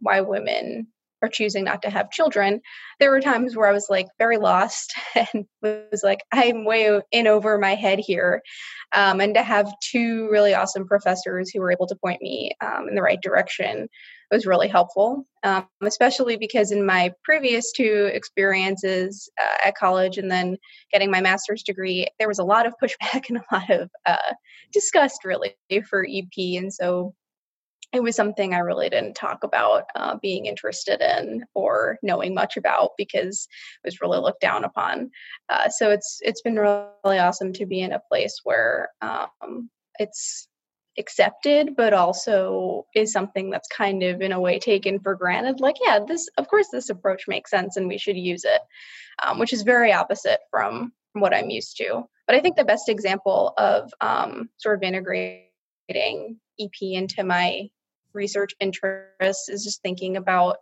[0.00, 0.88] why women
[1.29, 2.61] choosing not to have children,
[3.01, 7.27] there were times where I was like very lost and was like, I'm way in
[7.27, 8.43] over my head here.
[8.93, 12.89] Um, and to have two really awesome professors who were able to point me um,
[12.89, 13.89] in the right direction
[14.31, 20.31] was really helpful, um, especially because in my previous two experiences uh, at college and
[20.31, 20.57] then
[20.93, 24.33] getting my master's degree, there was a lot of pushback and a lot of uh,
[24.73, 25.55] disgust really
[25.89, 26.59] for EP.
[26.59, 27.15] And so
[27.94, 32.57] it was something I really didn't talk about uh, being interested in or knowing much
[32.57, 33.46] about because
[33.83, 35.11] it was really looked down upon.
[35.48, 40.48] Uh, so it's it's been really awesome to be in a place where um, it's
[40.98, 45.61] accepted, but also is something that's kind of in a way taken for granted.
[45.61, 48.61] Like, yeah, this of course this approach makes sense and we should use it,
[49.22, 52.02] um, which is very opposite from what I'm used to.
[52.26, 57.68] But I think the best example of um, sort of integrating EP into my
[58.14, 60.57] research interests is just thinking about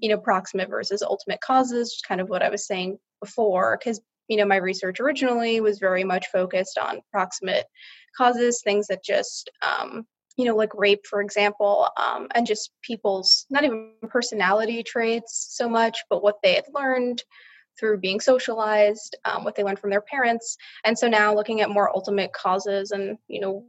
[0.00, 4.00] you know proximate versus ultimate causes just kind of what i was saying before because
[4.28, 7.66] you know my research originally was very much focused on proximate
[8.16, 13.46] causes things that just um, you know like rape for example um, and just people's
[13.50, 17.22] not even personality traits so much but what they had learned
[17.78, 20.56] through being socialized um, what they learned from their parents.
[20.84, 23.64] And so now looking at more ultimate causes and you know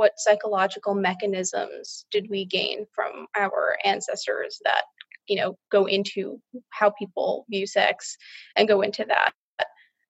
[0.00, 4.84] what psychological mechanisms did we gain from our ancestors that
[5.26, 8.16] you know go into how people view sex
[8.56, 9.32] and go into that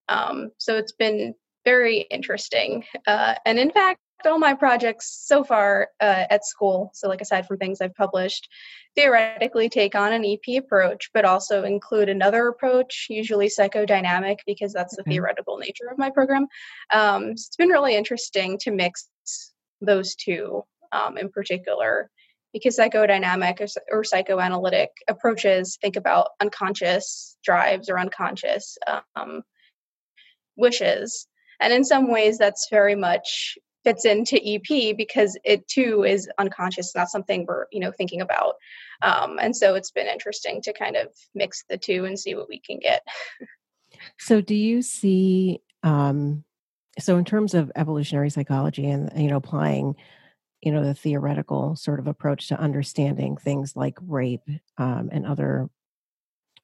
[0.08, 5.88] um, so it's been very interesting uh, and in fact all my projects so far
[6.00, 8.48] uh, at school so like aside from things i've published
[8.94, 14.94] theoretically take on an ep approach but also include another approach usually psychodynamic because that's
[14.94, 15.10] the mm-hmm.
[15.10, 16.46] theoretical nature of my program
[16.94, 19.08] um, so it's been really interesting to mix
[19.80, 22.10] those two um, in particular
[22.52, 28.76] because psychodynamic or, or, psychoanalytic approaches think about unconscious drives or unconscious
[29.14, 29.42] um,
[30.56, 31.28] wishes.
[31.60, 36.94] And in some ways that's very much fits into ep because it too is unconscious
[36.94, 38.54] not something we're you know thinking about.
[39.02, 42.48] Um, and so it's been interesting to kind of mix the two and see what
[42.48, 43.02] we can get.
[44.18, 46.44] So do you see um,
[47.00, 49.94] so in terms of evolutionary psychology and you know applying
[50.60, 55.68] you know the theoretical sort of approach to understanding things like rape um, and other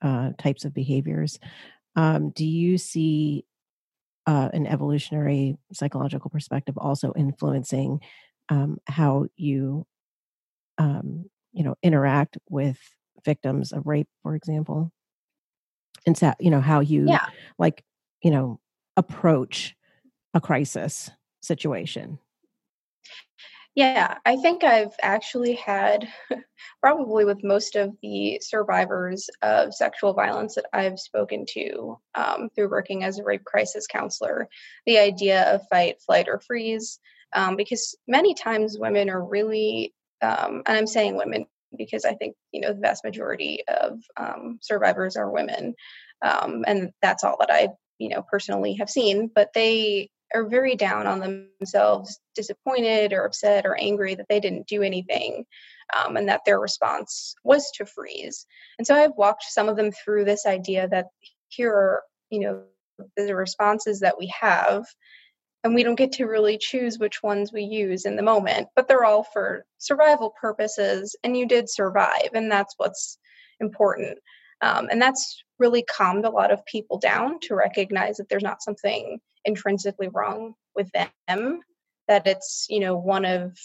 [0.03, 1.38] uh, types of behaviors
[1.96, 3.44] um, do you see
[4.27, 8.01] uh, an evolutionary psychological perspective also influencing
[8.49, 9.87] um, how you
[10.79, 12.79] um, you know interact with
[13.25, 14.92] victims of rape for example
[16.07, 17.27] and so you know how you yeah.
[17.59, 17.83] like
[18.22, 18.61] you know
[18.96, 19.75] approach
[20.37, 22.18] a crisis situation?
[23.75, 26.09] Yeah, I think I've actually had,
[26.83, 32.70] probably with most of the survivors of sexual violence that I've spoken to um, through
[32.70, 34.49] working as a rape crisis counselor,
[34.87, 37.01] the idea of fight, flight, or freeze.
[37.35, 41.46] Um, because many times women are really, um, and I'm saying women
[41.77, 45.75] because I think you know the vast majority of um, survivors are women,
[46.22, 47.68] um, and that's all that I
[47.99, 49.31] you know personally have seen.
[49.35, 54.67] But they are very down on themselves, disappointed or upset or angry that they didn't
[54.67, 55.45] do anything,
[55.97, 58.47] um, and that their response was to freeze.
[58.79, 61.07] And so I've walked some of them through this idea that
[61.49, 62.62] here are, you know,
[63.17, 64.85] the responses that we have.
[65.67, 68.87] and we don't get to really choose which ones we use in the moment, but
[68.87, 73.19] they're all for survival purposes, and you did survive, and that's what's
[73.59, 74.17] important.
[74.61, 78.62] Um, and that's really calmed a lot of people down to recognize that there's not
[78.62, 81.61] something intrinsically wrong with them,
[82.09, 83.57] that it's, you know, one of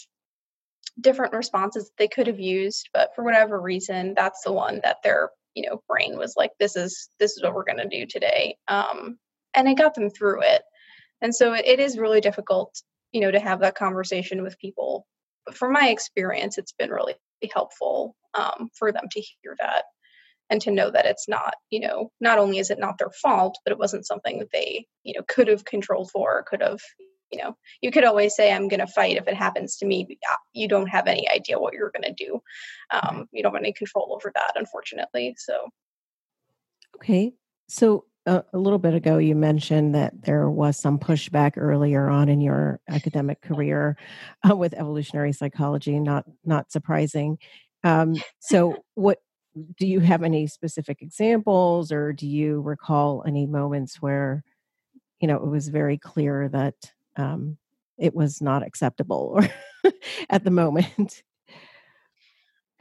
[1.00, 5.30] different responses they could have used, but for whatever reason, that's the one that their,
[5.54, 8.56] you know, brain was like, this is this is what we're gonna do today.
[8.68, 9.18] Um,
[9.54, 10.62] and it got them through it.
[11.20, 12.80] And so it, it is really difficult,
[13.12, 15.06] you know, to have that conversation with people.
[15.46, 17.14] But from my experience, it's been really
[17.52, 19.84] helpful um, for them to hear that
[20.50, 23.58] and to know that it's not you know not only is it not their fault
[23.64, 26.80] but it wasn't something that they you know could have controlled for or could have
[27.32, 30.18] you know you could always say i'm going to fight if it happens to me
[30.52, 32.40] you don't have any idea what you're going to do.
[32.90, 35.68] Um, you don't have any control over that unfortunately so.
[36.96, 37.32] Okay
[37.68, 42.28] so uh, a little bit ago you mentioned that there was some pushback earlier on
[42.28, 43.96] in your academic career
[44.48, 47.38] uh, with evolutionary psychology not not surprising.
[47.82, 49.18] Um, so what
[49.78, 54.42] do you have any specific examples or do you recall any moments where
[55.20, 56.74] you know it was very clear that
[57.16, 57.56] um,
[57.98, 59.92] it was not acceptable or
[60.30, 61.22] at the moment?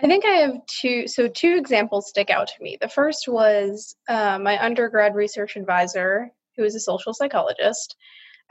[0.03, 2.77] I think i have two so two examples stick out to me.
[2.79, 7.95] The first was uh, my undergrad research advisor who is a social psychologist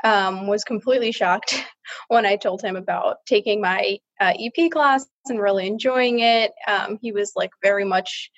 [0.05, 1.65] um, was completely shocked
[2.09, 6.53] when I told him about taking my uh, EP class and really enjoying it.
[6.67, 8.31] Um, he was like very much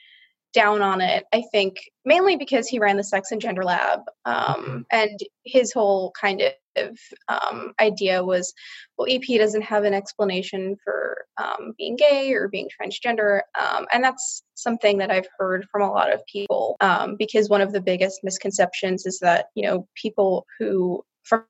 [0.53, 4.01] down on it, I think, mainly because he ran the sex and gender lab.
[4.25, 6.43] Um, and his whole kind
[6.77, 6.99] of
[7.29, 8.53] um, idea was
[8.97, 13.41] well, EP doesn't have an explanation for um, being gay or being transgender.
[13.61, 17.61] Um, and that's something that I've heard from a lot of people um, because one
[17.61, 21.45] of the biggest misconceptions is that, you know, people who, from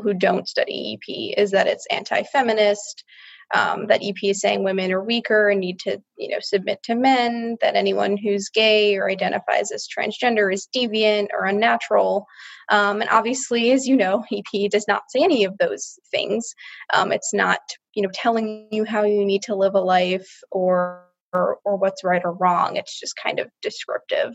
[0.00, 3.04] who don't study EP, is that it's anti feminist
[3.52, 6.94] um, that EP is saying women are weaker and need to, you know, submit to
[6.94, 7.56] men.
[7.60, 12.26] That anyone who's gay or identifies as transgender is deviant or unnatural.
[12.70, 16.54] Um, and obviously, as you know, EP does not say any of those things.
[16.94, 17.58] Um, it's not,
[17.94, 22.02] you know, telling you how you need to live a life or or, or what's
[22.02, 22.76] right or wrong.
[22.76, 24.34] It's just kind of descriptive.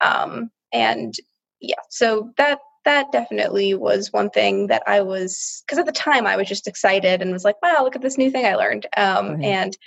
[0.00, 1.12] Um, and
[1.60, 2.60] yeah, so that
[2.90, 6.66] that definitely was one thing that I was because at the time I was just
[6.66, 8.86] excited and was like, wow, look at this new thing I learned.
[8.96, 9.78] Um, And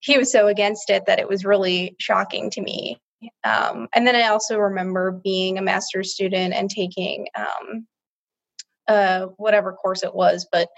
[0.00, 3.00] he was so against it that it was really shocking to me.
[3.42, 7.86] Um, and then I also remember being a master's student and taking um,
[8.86, 10.68] uh, whatever course it was, but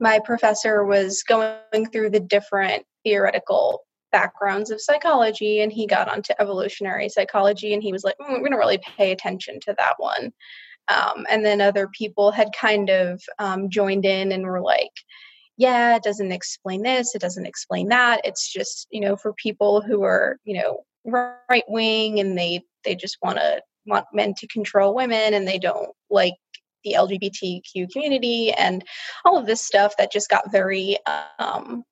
[0.00, 6.32] my professor was going through the different theoretical backgrounds of psychology and he got onto
[6.40, 9.94] evolutionary psychology and he was like mm, we're going to really pay attention to that
[9.98, 10.32] one
[10.88, 14.92] um, and then other people had kind of um, joined in and were like,
[15.56, 18.20] yeah, it doesn't explain this, it doesn't explain that.
[18.24, 22.94] It's just, you know, for people who are, you know, right wing and they they
[22.94, 26.34] just want to want men to control women and they don't like
[26.82, 28.84] the LGBTQ community and
[29.24, 30.98] all of this stuff that just got very
[31.38, 31.84] um,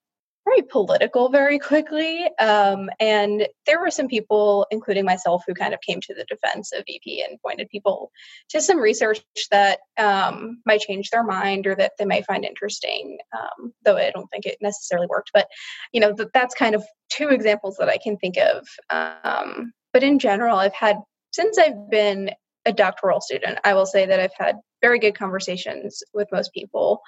[0.52, 2.28] very political very quickly.
[2.38, 6.72] Um, and there were some people, including myself, who kind of came to the defense
[6.72, 8.10] of EP and pointed people
[8.50, 13.18] to some research that um, might change their mind or that they might find interesting.
[13.36, 15.30] Um, though I don't think it necessarily worked.
[15.32, 15.48] But
[15.92, 18.66] you know, th- that's kind of two examples that I can think of.
[18.90, 20.96] Um, but in general, I've had
[21.32, 22.30] since I've been
[22.64, 27.00] a doctoral student, I will say that I've had very good conversations with most people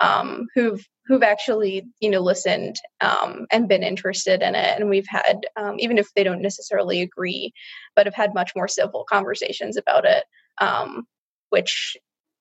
[0.00, 5.08] um, who've who've actually you know listened um, and been interested in it, and we've
[5.08, 7.52] had um, even if they don't necessarily agree,
[7.96, 10.24] but have had much more civil conversations about it,
[10.60, 11.06] um,
[11.50, 11.96] which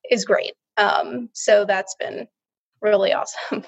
[0.10, 0.54] is great.
[0.78, 2.28] Um, so that's been
[2.82, 3.64] really awesome.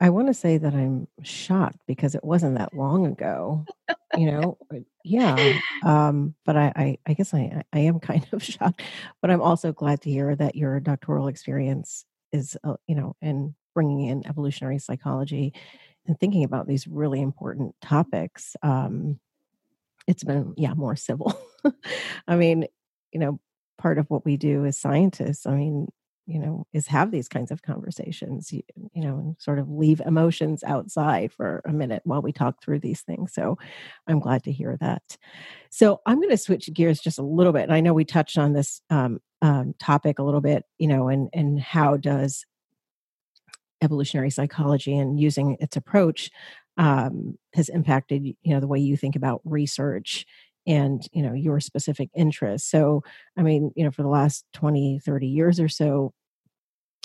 [0.00, 3.64] I want to say that I'm shocked because it wasn't that long ago.
[4.16, 5.58] You know, uh, yeah.
[5.84, 8.82] Um, but I, I, I guess I, I am kind of shocked.
[9.20, 13.54] But I'm also glad to hear that your doctoral experience is, uh, you know, and
[13.74, 15.52] bringing in evolutionary psychology
[16.06, 18.56] and thinking about these really important topics.
[18.62, 19.20] Um,
[20.06, 21.38] it's been, yeah, more civil.
[22.26, 22.66] I mean,
[23.12, 23.40] you know,
[23.78, 25.88] part of what we do as scientists, I mean,
[26.30, 28.62] you know is have these kinds of conversations you,
[28.92, 32.78] you know and sort of leave emotions outside for a minute while we talk through
[32.78, 33.32] these things.
[33.32, 33.58] So
[34.06, 35.16] i'm glad to hear that.
[35.70, 38.38] So i'm going to switch gears just a little bit and i know we touched
[38.38, 42.44] on this um, um, topic a little bit you know and and how does
[43.82, 46.30] evolutionary psychology and using its approach
[46.76, 50.26] um, has impacted you know the way you think about research
[50.66, 52.70] and you know your specific interests.
[52.70, 53.02] So
[53.36, 56.12] i mean you know for the last 20 30 years or so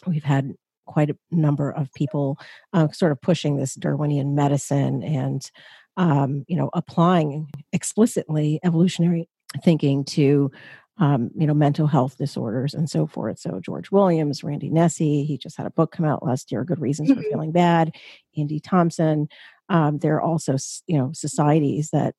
[0.06, 0.54] we've had
[0.86, 2.38] quite a number of people
[2.74, 5.50] uh, sort of pushing this Darwinian medicine and
[5.98, 9.30] um, you know applying explicitly evolutionary
[9.64, 10.52] thinking to
[10.98, 13.40] um, you know mental health disorders and so forth.
[13.40, 16.80] So George Williams, Randy Nesse, he just had a book come out last year, Good
[16.80, 17.30] Reasons for mm-hmm.
[17.30, 17.96] Feeling Bad.
[18.38, 19.28] Andy Thomson.
[19.68, 20.56] Um, there are also
[20.88, 22.16] you know societies that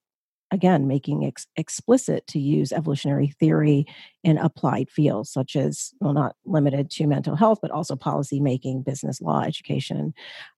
[0.57, 3.87] again making ex- explicit to use evolutionary theory
[4.25, 8.83] in applied fields such as well not limited to mental health but also policy making
[8.83, 10.15] business law education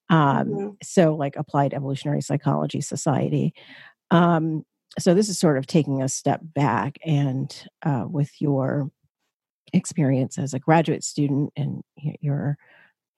[0.09, 0.69] um, mm-hmm.
[0.83, 3.53] so like applied evolutionary psychology society
[4.13, 4.65] um,
[4.99, 8.91] so this is sort of taking a step back and uh, with your
[9.73, 11.83] experience as a graduate student and
[12.21, 12.57] you're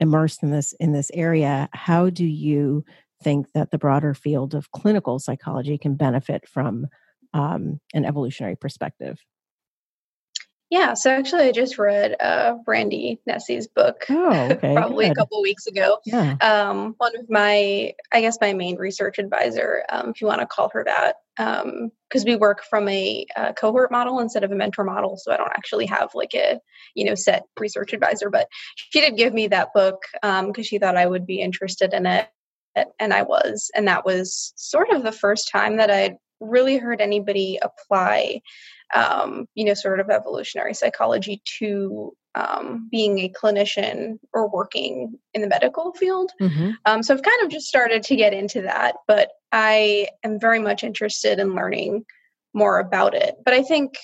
[0.01, 2.83] immersed in this in this area how do you
[3.23, 6.87] think that the broader field of clinical psychology can benefit from
[7.33, 9.21] um, an evolutionary perspective?
[10.71, 15.13] Yeah, so actually, I just read uh, Randy Nesse's book oh, okay, probably good.
[15.13, 15.99] a couple weeks ago.
[16.07, 16.37] Yeah.
[16.41, 20.47] Um, one of my, I guess, my main research advisor, um, if you want to
[20.47, 24.55] call her that, because um, we work from a, a, cohort model instead of a
[24.55, 26.61] mentor model, so I don't actually have like a,
[26.95, 28.31] you know, set research advisor.
[28.31, 28.47] But
[28.77, 32.07] she did give me that book because um, she thought I would be interested in
[32.07, 32.29] it
[32.75, 33.71] and I was.
[33.75, 38.41] And that was sort of the first time that I'd really heard anybody apply,
[38.95, 45.43] um, you know, sort of evolutionary psychology to um, being a clinician or working in
[45.43, 46.31] the medical field.
[46.41, 46.71] Mm-hmm.
[46.87, 50.61] Um, so I've kind of just started to get into that, but I am very
[50.61, 52.05] much interested in learning
[52.55, 53.35] more about it.
[53.45, 53.95] But I think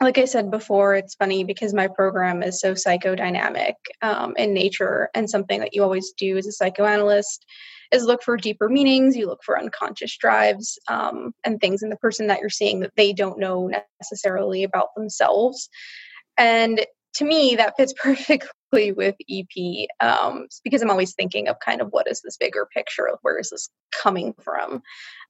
[0.00, 5.10] like I said before, it's funny because my program is so psychodynamic um, in nature,
[5.14, 7.46] and something that you always do as a psychoanalyst
[7.92, 9.16] is look for deeper meanings.
[9.16, 12.92] You look for unconscious drives um, and things in the person that you're seeing that
[12.96, 13.70] they don't know
[14.00, 15.68] necessarily about themselves.
[16.38, 16.84] And
[17.14, 21.88] to me, that fits perfectly with EP um, because I'm always thinking of kind of
[21.90, 24.82] what is this bigger picture of where is this coming from?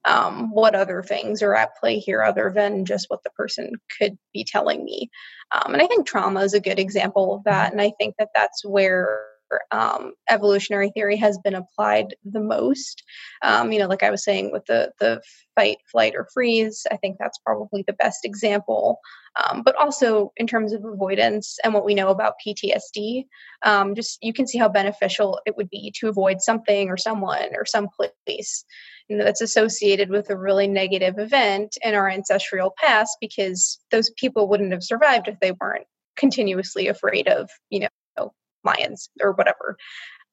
[0.05, 4.17] Um, what other things are at play here other than just what the person could
[4.33, 5.09] be telling me?
[5.53, 7.71] Um, and I think trauma is a good example of that.
[7.71, 9.25] And I think that that's where
[9.71, 13.03] um, evolutionary theory has been applied the most.
[13.41, 15.21] Um, you know, like I was saying with the the
[15.55, 18.99] fight, flight, or freeze, I think that's probably the best example.
[19.35, 23.25] Um, but also in terms of avoidance and what we know about PTSD,
[23.63, 27.55] um, just you can see how beneficial it would be to avoid something or someone
[27.55, 27.87] or some
[28.27, 28.63] place
[29.09, 34.09] you know, that's associated with a really negative event in our ancestral past because those
[34.11, 35.85] people wouldn't have survived if they weren't
[36.15, 38.33] continuously afraid of you know
[38.63, 39.77] lions or whatever.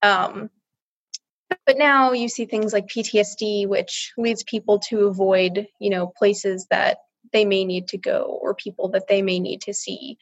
[0.02, 0.50] Um,
[1.66, 6.66] but now you see things like PTSD, which leads people to avoid, you know, places
[6.70, 6.98] that
[7.32, 10.16] they may need to go or people that they may need to see.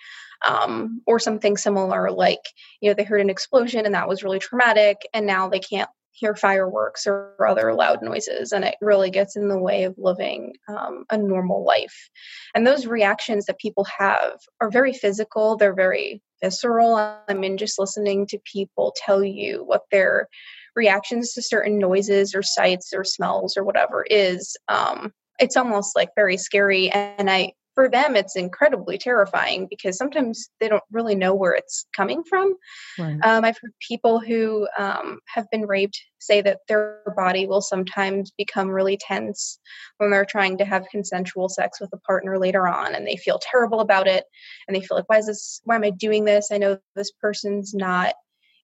[0.46, 2.38] Um, or something similar like,
[2.80, 5.90] you know, they heard an explosion and that was really traumatic and now they can't
[6.18, 10.52] hear fireworks or other loud noises and it really gets in the way of living
[10.68, 12.10] um, a normal life
[12.54, 17.78] and those reactions that people have are very physical they're very visceral i mean just
[17.78, 20.28] listening to people tell you what their
[20.76, 26.10] reactions to certain noises or sights or smells or whatever is um, it's almost like
[26.16, 31.32] very scary and i for them it's incredibly terrifying because sometimes they don't really know
[31.32, 32.56] where it's coming from.
[32.98, 33.20] Right.
[33.22, 38.32] um, i've heard people who um, have been raped say that their body will sometimes
[38.36, 39.60] become really tense
[39.98, 43.38] when they're trying to have consensual sex with a partner later on and they feel
[43.40, 44.24] terrible about it
[44.66, 46.48] and they feel like why is this why am i doing this?
[46.50, 48.14] I know this person's not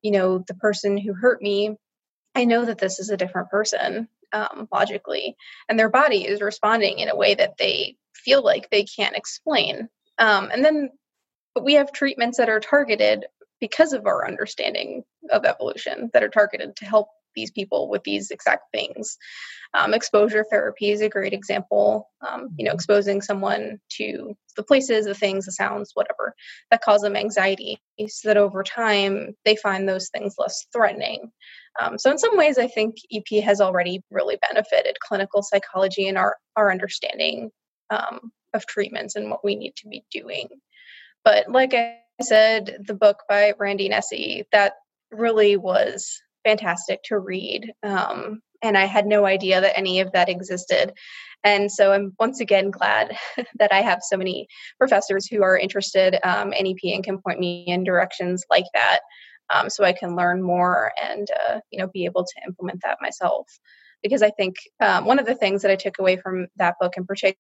[0.03, 1.77] you know the person who hurt me.
[2.35, 5.37] I know that this is a different person um, logically.
[5.69, 9.89] And their body is responding in a way that they feel like they can't explain.
[10.19, 10.91] Um, and then,
[11.55, 13.27] but we have treatments that are targeted
[13.61, 18.31] because of our understanding of evolution that are targeted to help these people with these
[18.31, 19.19] exact things.
[19.75, 22.09] Um, exposure therapy is a great example.
[22.27, 22.77] Um, you know, mm-hmm.
[22.77, 26.35] exposing someone to the places, the things, the sounds, whatever
[26.71, 31.33] that cause them anxiety, so that over time they find those things less threatening.
[31.81, 36.17] Um, so, in some ways, I think EP has already really benefited clinical psychology and
[36.17, 37.51] our our understanding
[37.95, 40.49] um, of treatments and what we need to be doing.
[41.24, 44.74] But like I said, the book by Randy Nesse, that
[45.11, 47.72] really was fantastic to read.
[47.82, 50.92] Um, and I had no idea that any of that existed.
[51.42, 53.16] And so I'm once again glad
[53.57, 57.38] that I have so many professors who are interested um, in EP and can point
[57.38, 59.01] me in directions like that.
[59.51, 62.99] Um, so I can learn more and uh, you know be able to implement that
[63.03, 63.47] myself.
[64.03, 66.95] Because I think um, one of the things that I took away from that book
[66.97, 67.36] in particular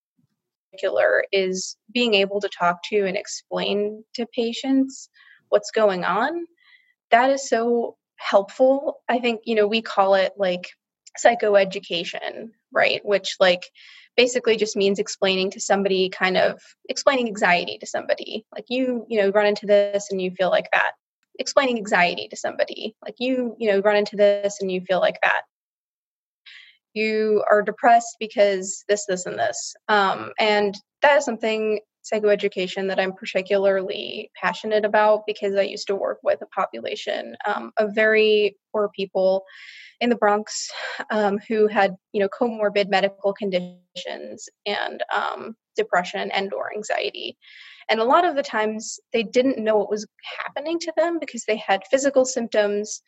[0.74, 5.08] particular is being able to talk to and explain to patients
[5.48, 6.46] what's going on
[7.10, 9.00] that is so helpful.
[9.08, 10.68] I think, you know, we call it like
[11.22, 13.00] psychoeducation, right?
[13.04, 13.62] Which like
[14.16, 18.44] basically just means explaining to somebody kind of explaining anxiety to somebody.
[18.52, 20.92] Like you, you know, run into this and you feel like that.
[21.38, 22.96] Explaining anxiety to somebody.
[23.02, 25.42] Like you, you know, run into this and you feel like that.
[26.94, 29.74] You are depressed because this, this, and this.
[29.88, 35.96] Um, and that is something psychoeducation that I'm particularly passionate about because I used to
[35.96, 39.44] work with a population um, of very poor people
[40.00, 40.70] in the Bronx
[41.10, 47.38] um, who had, you know, comorbid medical conditions and um, depression and or anxiety.
[47.88, 50.06] And a lot of the times they didn't know what was
[50.42, 53.02] happening to them because they had physical symptoms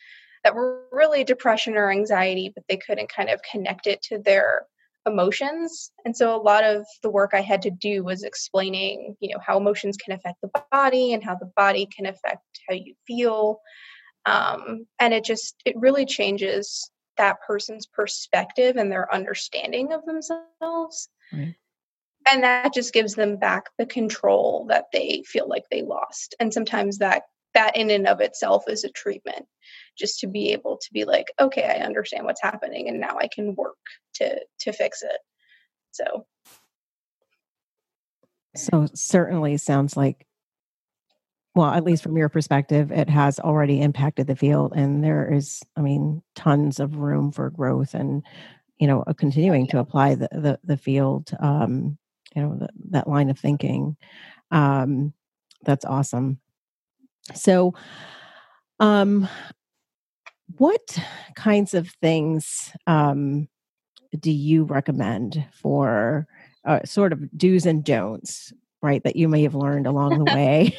[0.47, 4.65] that were really depression or anxiety, but they couldn't kind of connect it to their
[5.05, 5.91] emotions.
[6.05, 9.41] And so a lot of the work i had to do was explaining you know
[9.45, 13.61] how emotions can affect the body and how the body can affect how you feel.
[14.25, 21.09] Um, and it just it really changes that person's perspective and their understanding of themselves.
[21.33, 21.57] Right.
[22.31, 26.37] and that just gives them back the control that they feel like they lost.
[26.39, 27.25] And sometimes that
[27.57, 29.47] that in and of itself is a treatment
[29.99, 33.29] just to be able to be like okay i understand what's happening and now i
[33.35, 33.77] can work
[34.17, 35.19] to to fix it.
[35.93, 36.27] So.
[38.55, 40.27] So certainly sounds like
[41.55, 45.63] well at least from your perspective it has already impacted the field and there is
[45.77, 48.23] i mean tons of room for growth and
[48.79, 51.99] you know continuing to apply the the, the field um
[52.35, 53.97] you know the, that line of thinking.
[54.51, 55.13] Um
[55.65, 56.39] that's awesome
[57.35, 57.75] so
[58.81, 59.29] um
[60.59, 60.99] what
[61.35, 63.49] kinds of things um,
[64.19, 66.27] do you recommend for
[66.65, 68.53] uh, sort of do's and don'ts,
[68.83, 70.77] right, that you may have learned along the way?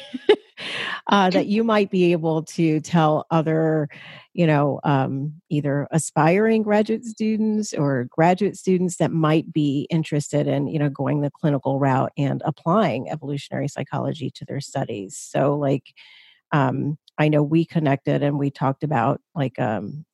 [1.08, 3.88] uh, that you might be able to tell other,
[4.32, 10.66] you know, um, either aspiring graduate students or graduate students that might be interested in,
[10.66, 15.16] you know, going the clinical route and applying evolutionary psychology to their studies.
[15.16, 15.94] So, like,
[16.52, 20.04] um, I know we connected and we talked about like um,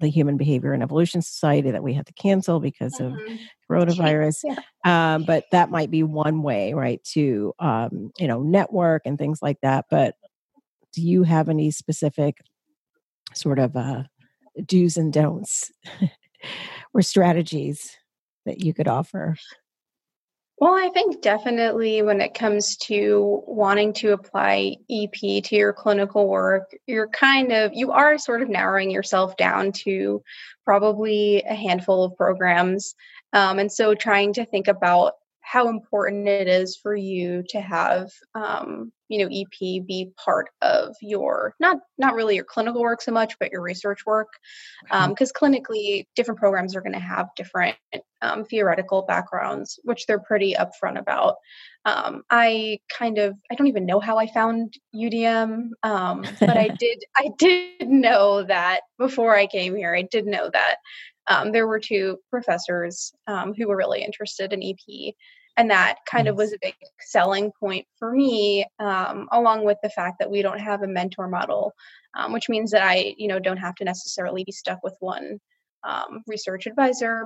[0.00, 3.32] the Human Behavior and Evolution Society that we had to cancel because mm-hmm.
[3.32, 3.38] of
[3.70, 4.36] coronavirus.
[4.44, 4.56] Yeah.
[4.84, 9.40] Um, but that might be one way, right, to um, you know network and things
[9.42, 9.86] like that.
[9.90, 10.14] But
[10.92, 12.38] do you have any specific
[13.34, 14.04] sort of uh,
[14.66, 15.70] do's and don'ts
[16.94, 17.96] or strategies
[18.46, 19.36] that you could offer?
[20.60, 26.28] Well, I think definitely when it comes to wanting to apply EP to your clinical
[26.28, 30.22] work, you're kind of, you are sort of narrowing yourself down to
[30.66, 32.94] probably a handful of programs.
[33.32, 35.14] Um, and so trying to think about
[35.50, 40.94] how important it is for you to have um, you know ep be part of
[41.02, 44.28] your not not really your clinical work so much but your research work
[44.84, 47.76] because um, clinically different programs are going to have different
[48.22, 51.36] um, theoretical backgrounds which they're pretty upfront about.
[51.84, 56.68] Um, i kind of i don't even know how i found udm um, but i
[56.78, 60.76] did i did know that before i came here i did know that
[61.26, 65.14] um, there were two professors um, who were really interested in EP
[65.56, 69.90] and that kind of was a big selling point for me um, along with the
[69.90, 71.72] fact that we don't have a mentor model
[72.16, 75.38] um, which means that i you know don't have to necessarily be stuck with one
[75.82, 77.24] um, research advisor.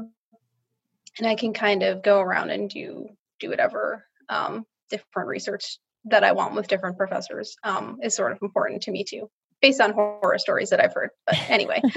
[1.19, 3.09] And i can kind of go around and do
[3.41, 8.39] do whatever um, different research that i want with different professors um, is sort of
[8.43, 9.31] important to me too
[9.63, 11.11] based on horror stories that i've heard.
[11.27, 11.81] But anyway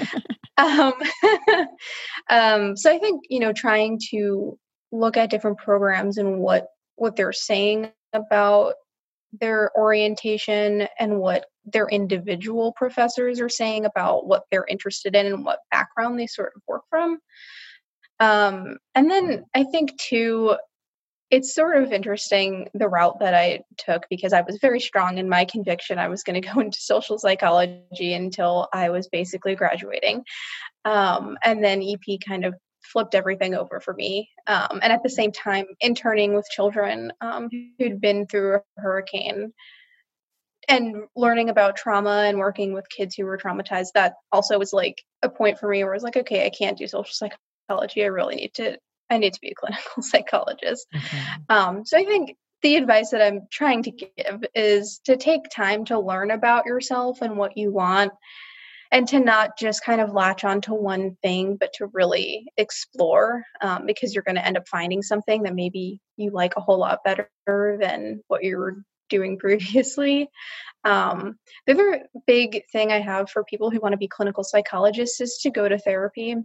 [0.57, 0.93] um,
[2.77, 4.57] so i think you know trying to
[4.97, 8.73] look at different programs and what what they're saying about
[9.39, 15.45] their orientation and what their individual professors are saying about what they're interested in and
[15.45, 17.19] what background they sort of work from.
[18.19, 20.55] Um, and then I think too,
[21.29, 25.27] it's sort of interesting the route that I took because I was very strong in
[25.27, 30.23] my conviction I was going to go into social psychology until I was basically graduating.
[30.85, 32.55] Um, and then EP kind of
[32.91, 34.29] flipped everything over for me.
[34.47, 39.53] Um, and at the same time, interning with children um, who'd been through a hurricane
[40.67, 45.01] and learning about trauma and working with kids who were traumatized, that also was like
[45.21, 47.29] a point for me where I was like, okay, I can't do social
[47.69, 48.03] psychology.
[48.03, 48.77] I really need to,
[49.09, 50.87] I need to be a clinical psychologist.
[50.95, 51.21] Okay.
[51.49, 55.85] Um, so I think the advice that I'm trying to give is to take time
[55.85, 58.11] to learn about yourself and what you want
[58.91, 63.85] and to not just kind of latch onto one thing, but to really explore um,
[63.85, 67.03] because you're going to end up finding something that maybe you like a whole lot
[67.03, 67.29] better
[67.79, 68.77] than what you were
[69.09, 70.29] doing previously.
[70.83, 75.21] Um, the other big thing I have for people who want to be clinical psychologists
[75.21, 76.35] is to go to therapy,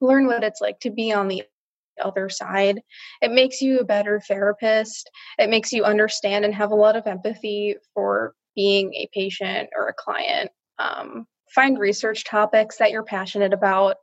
[0.00, 1.44] learn what it's like to be on the
[2.02, 2.80] other side.
[3.20, 5.10] It makes you a better therapist.
[5.38, 9.88] It makes you understand and have a lot of empathy for being a patient or
[9.88, 10.50] a client.
[10.78, 13.96] Um, find research topics that you're passionate about.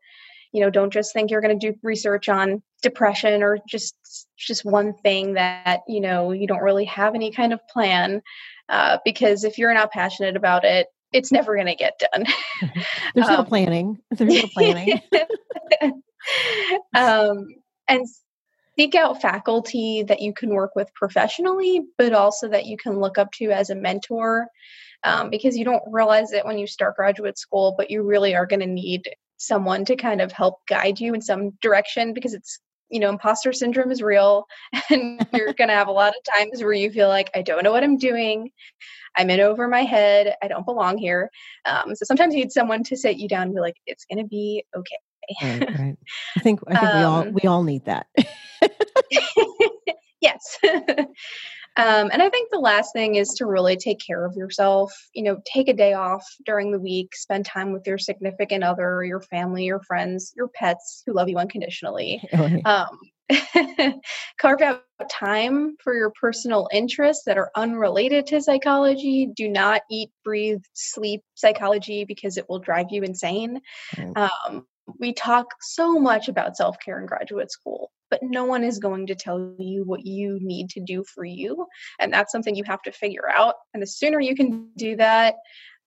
[0.52, 3.96] You know, don't just think you're going to do research on depression or just
[4.38, 8.22] just one thing that you know you don't really have any kind of plan.
[8.68, 12.26] Uh, because if you're not passionate about it, it's never going to get done.
[13.16, 14.00] There's um, no planning.
[14.12, 15.02] There's no planning.
[16.96, 17.48] um,
[17.88, 18.06] and
[18.78, 23.18] seek out faculty that you can work with professionally, but also that you can look
[23.18, 24.48] up to as a mentor.
[25.04, 28.46] Um, because you don't realize it when you start graduate school, but you really are
[28.46, 32.60] going to need someone to kind of help guide you in some direction because it's
[32.90, 34.46] you know imposter syndrome is real
[34.90, 37.64] and you're going to have a lot of times where you feel like i don't
[37.64, 38.52] know what i'm doing
[39.16, 41.30] i'm in over my head i don't belong here
[41.66, 44.22] um, so sometimes you need someone to sit you down and be like it's going
[44.22, 44.98] to be okay
[45.42, 45.98] Right, right.
[46.38, 48.08] I think I think um, we all um we all need that.
[50.22, 50.58] yes.
[51.80, 54.92] Um, and I think the last thing is to really take care of yourself.
[55.14, 59.04] You know, take a day off during the week, spend time with your significant other,
[59.06, 62.22] your family, your friends, your pets who love you unconditionally.
[62.66, 63.00] Um,
[64.42, 69.30] carve out time for your personal interests that are unrelated to psychology.
[69.34, 73.62] Do not eat, breathe, sleep psychology because it will drive you insane.
[74.16, 74.66] Um,
[75.00, 79.08] we talk so much about self care in graduate school, but no one is going
[79.08, 81.68] to tell you what you need to do for you.
[82.00, 83.56] And that's something you have to figure out.
[83.74, 85.36] And the sooner you can do that,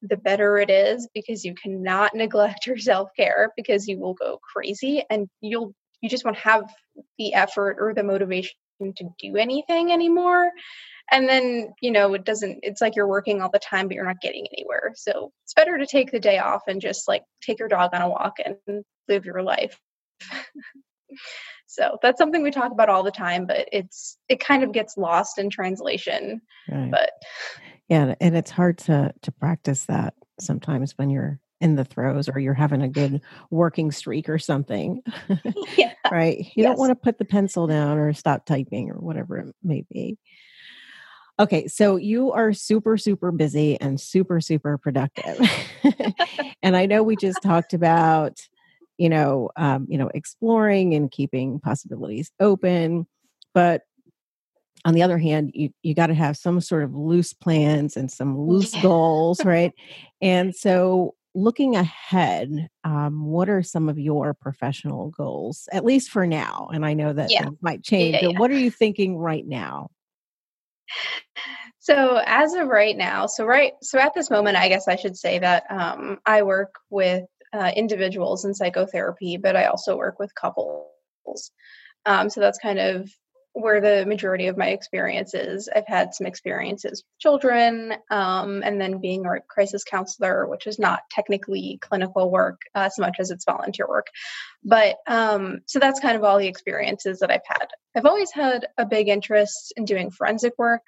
[0.02, 4.38] the better it is because you cannot neglect your self care because you will go
[4.52, 6.64] crazy and you'll you just won't have
[7.18, 8.50] the effort or the motivation
[8.80, 10.50] to do anything anymore
[11.12, 14.04] and then you know it doesn't it's like you're working all the time but you're
[14.04, 17.60] not getting anywhere so it's better to take the day off and just like take
[17.60, 19.78] your dog on a walk and live your life
[21.72, 24.74] so that's something we talk about all the time but it's it kind of mm-hmm.
[24.74, 26.90] gets lost in translation right.
[26.90, 27.10] but
[27.88, 32.40] yeah and it's hard to to practice that sometimes when you're in the throes or
[32.40, 33.20] you're having a good
[33.50, 35.00] working streak or something
[35.76, 35.92] yeah.
[36.10, 36.66] right you yes.
[36.66, 40.18] don't want to put the pencil down or stop typing or whatever it may be
[41.40, 45.40] Okay, so you are super, super busy and super, super productive.
[46.62, 48.38] and I know we just talked about,
[49.02, 53.04] you know, um, you know, exploring and keeping possibilities open,
[53.52, 53.82] but
[54.84, 58.12] on the other hand, you you got to have some sort of loose plans and
[58.12, 59.72] some loose goals, right?
[60.20, 66.28] And so, looking ahead, um, what are some of your professional goals, at least for
[66.28, 66.68] now?
[66.72, 67.48] And I know that yeah.
[67.60, 68.38] might change, yeah, but yeah.
[68.38, 69.88] what are you thinking right now?
[71.82, 75.16] So as of right now, so right, so at this moment, I guess I should
[75.16, 80.34] say that um, I work with uh, individuals in psychotherapy, but I also work with
[80.34, 80.86] couples.
[82.06, 83.10] Um, so that's kind of
[83.54, 85.68] where the majority of my experiences.
[85.74, 90.78] I've had some experiences with children, um, and then being a crisis counselor, which is
[90.78, 94.06] not technically clinical work uh, as much as it's volunteer work.
[94.64, 97.68] But um, so that's kind of all the experiences that I've had.
[97.94, 100.86] I've always had a big interest in doing forensic work,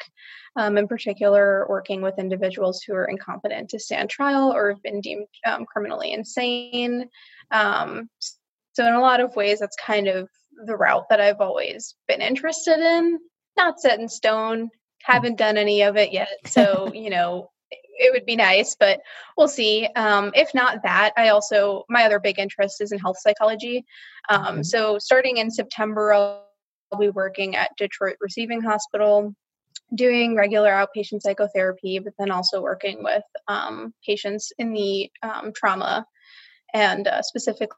[0.56, 5.02] um, in particular, working with individuals who are incompetent to stand trial or have been
[5.02, 7.10] deemed um, criminally insane.
[7.50, 8.08] Um,
[8.72, 10.28] so, in a lot of ways, that's kind of
[10.66, 13.18] the route that I've always been interested in.
[13.56, 14.70] Not set in stone,
[15.02, 16.28] haven't done any of it yet.
[16.46, 19.00] So, you know, it would be nice, but
[19.36, 19.86] we'll see.
[19.96, 23.84] Um, if not that, I also, my other big interest is in health psychology.
[24.28, 24.62] Um, mm-hmm.
[24.62, 26.44] So, starting in September, I'll
[26.98, 29.34] be working at Detroit Receiving Hospital
[29.94, 36.06] doing regular outpatient psychotherapy, but then also working with um, patients in the um, trauma
[36.72, 37.70] and uh, specific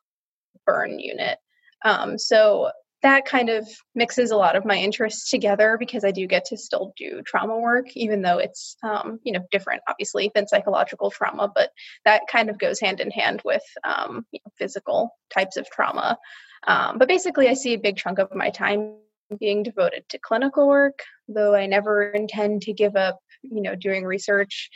[0.64, 1.38] burn unit.
[1.84, 2.70] Um, so
[3.02, 6.56] that kind of mixes a lot of my interests together because I do get to
[6.56, 11.50] still do trauma work, even though it's um, you know different, obviously, than psychological trauma.
[11.54, 11.70] But
[12.04, 16.18] that kind of goes hand in hand with um, you know, physical types of trauma.
[16.66, 18.96] Um, but basically, I see a big chunk of my time
[19.38, 24.04] being devoted to clinical work, though I never intend to give up, you know, doing
[24.04, 24.70] research.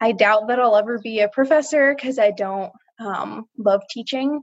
[0.00, 4.40] I doubt that I'll ever be a professor because I don't um, love teaching,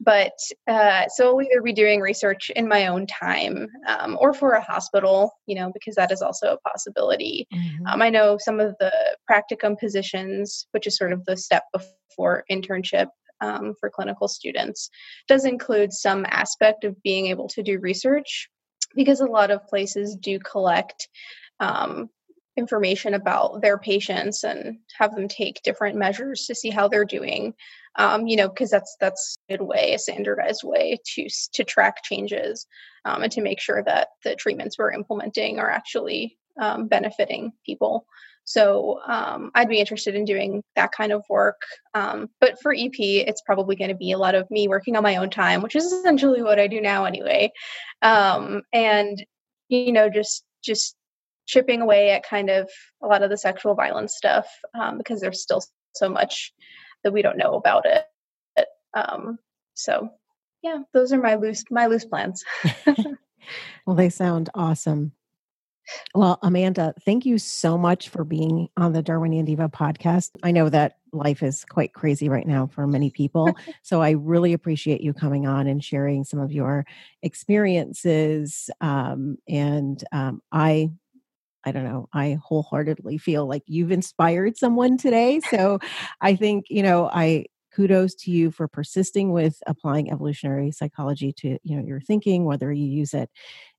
[0.00, 0.32] but
[0.68, 4.60] uh, so I'll either be doing research in my own time um, or for a
[4.60, 7.46] hospital, you know, because that is also a possibility.
[7.52, 7.86] Mm-hmm.
[7.86, 8.92] Um, I know some of the
[9.30, 13.08] practicum positions, which is sort of the step before internship
[13.40, 14.88] um, for clinical students,
[15.28, 18.48] does include some aspect of being able to do research
[18.94, 21.08] because a lot of places do collect
[21.60, 22.08] um,
[22.56, 27.54] information about their patients and have them take different measures to see how they're doing
[27.96, 32.02] um, you know because that's that's a good way a standardized way to to track
[32.02, 32.66] changes
[33.04, 38.06] um, and to make sure that the treatments we're implementing are actually um, benefiting people.
[38.48, 41.60] So um, i'd be interested in doing that kind of work
[41.94, 45.02] um, but for ep it's probably going to be a lot of me working on
[45.02, 47.50] my own time which is essentially what i do now anyway.
[48.02, 49.24] Um, and
[49.68, 50.96] you know just just
[51.46, 52.68] chipping away at kind of
[53.02, 54.46] a lot of the sexual violence stuff
[54.78, 55.62] um, because there's still
[55.94, 56.52] so much
[57.04, 58.04] that we don't know about it.
[58.94, 59.38] Um,
[59.74, 60.10] so,
[60.62, 62.44] yeah, those are my loose my loose plans.
[63.86, 65.12] well, they sound awesome.
[66.14, 70.30] Well, Amanda, thank you so much for being on the Darwinian Diva podcast.
[70.42, 73.54] I know that life is quite crazy right now for many people.
[73.82, 76.84] so I really appreciate you coming on and sharing some of your
[77.22, 78.68] experiences.
[78.80, 80.90] Um, and um, I
[81.66, 85.40] I don't know, I wholeheartedly feel like you've inspired someone today.
[85.50, 85.80] So
[86.20, 91.58] I think, you know, I kudos to you for persisting with applying evolutionary psychology to,
[91.62, 93.28] you know, your thinking, whether you use it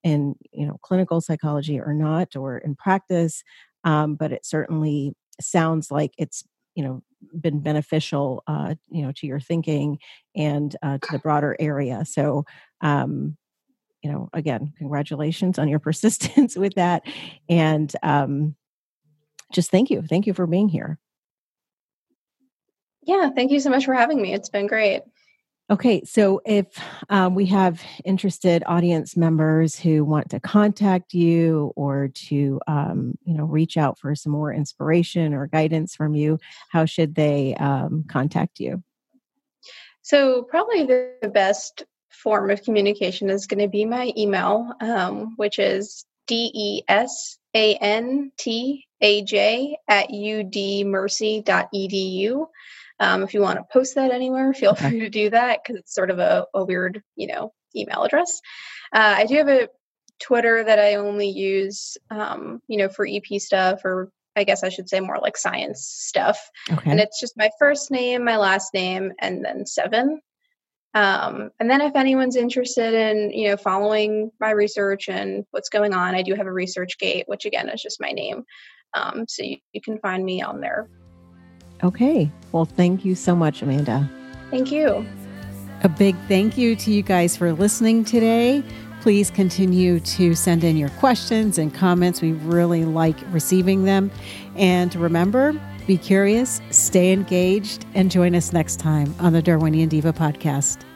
[0.03, 3.43] in, you know, clinical psychology or not, or in practice.
[3.83, 6.43] Um, but it certainly sounds like it's,
[6.75, 7.01] you know,
[7.39, 9.97] been beneficial, uh, you know, to your thinking
[10.35, 12.05] and uh, to the broader area.
[12.05, 12.45] So,
[12.81, 13.37] um,
[14.07, 17.03] you know, again, congratulations on your persistence with that.
[17.49, 18.55] And um,
[19.51, 20.01] just thank you.
[20.01, 20.97] Thank you for being here.
[23.03, 24.33] Yeah, thank you so much for having me.
[24.33, 25.01] It's been great.
[25.69, 26.67] Okay, so if
[27.09, 33.33] um, we have interested audience members who want to contact you or to, um, you
[33.33, 36.39] know, reach out for some more inspiration or guidance from you,
[36.69, 38.81] how should they um, contact you?
[40.03, 45.59] So probably the best form of communication is going to be my email, um, which
[45.59, 52.47] is D E S A N T A J at udmercy.edu.
[52.99, 54.89] Um, if you want to post that anywhere, feel okay.
[54.89, 58.41] free to do that because it's sort of a, a, weird, you know, email address.
[58.91, 59.69] Uh, I do have a
[60.19, 64.69] Twitter that I only use, um, you know, for EP stuff or I guess I
[64.69, 66.51] should say more like science stuff.
[66.71, 66.91] Okay.
[66.91, 70.21] And it's just my first name, my last name, and then seven.
[70.97, 75.93] Um, and then if anyone's interested in, you know, following my research and what's going
[75.93, 78.43] on, I do have a ResearchGate, which again is just my name.
[78.95, 80.89] Um, so you, you can find me on there.
[81.83, 82.31] Okay.
[82.51, 84.09] Well, thank you so much, Amanda.
[84.49, 85.05] Thank you.
[85.83, 88.63] A big thank you to you guys for listening today.
[89.01, 92.23] Please continue to send in your questions and comments.
[92.23, 94.09] We really like receiving them.
[94.55, 95.53] And remember,
[95.85, 100.86] be curious, stay engaged, and join us next time on the Darwinian Diva podcast.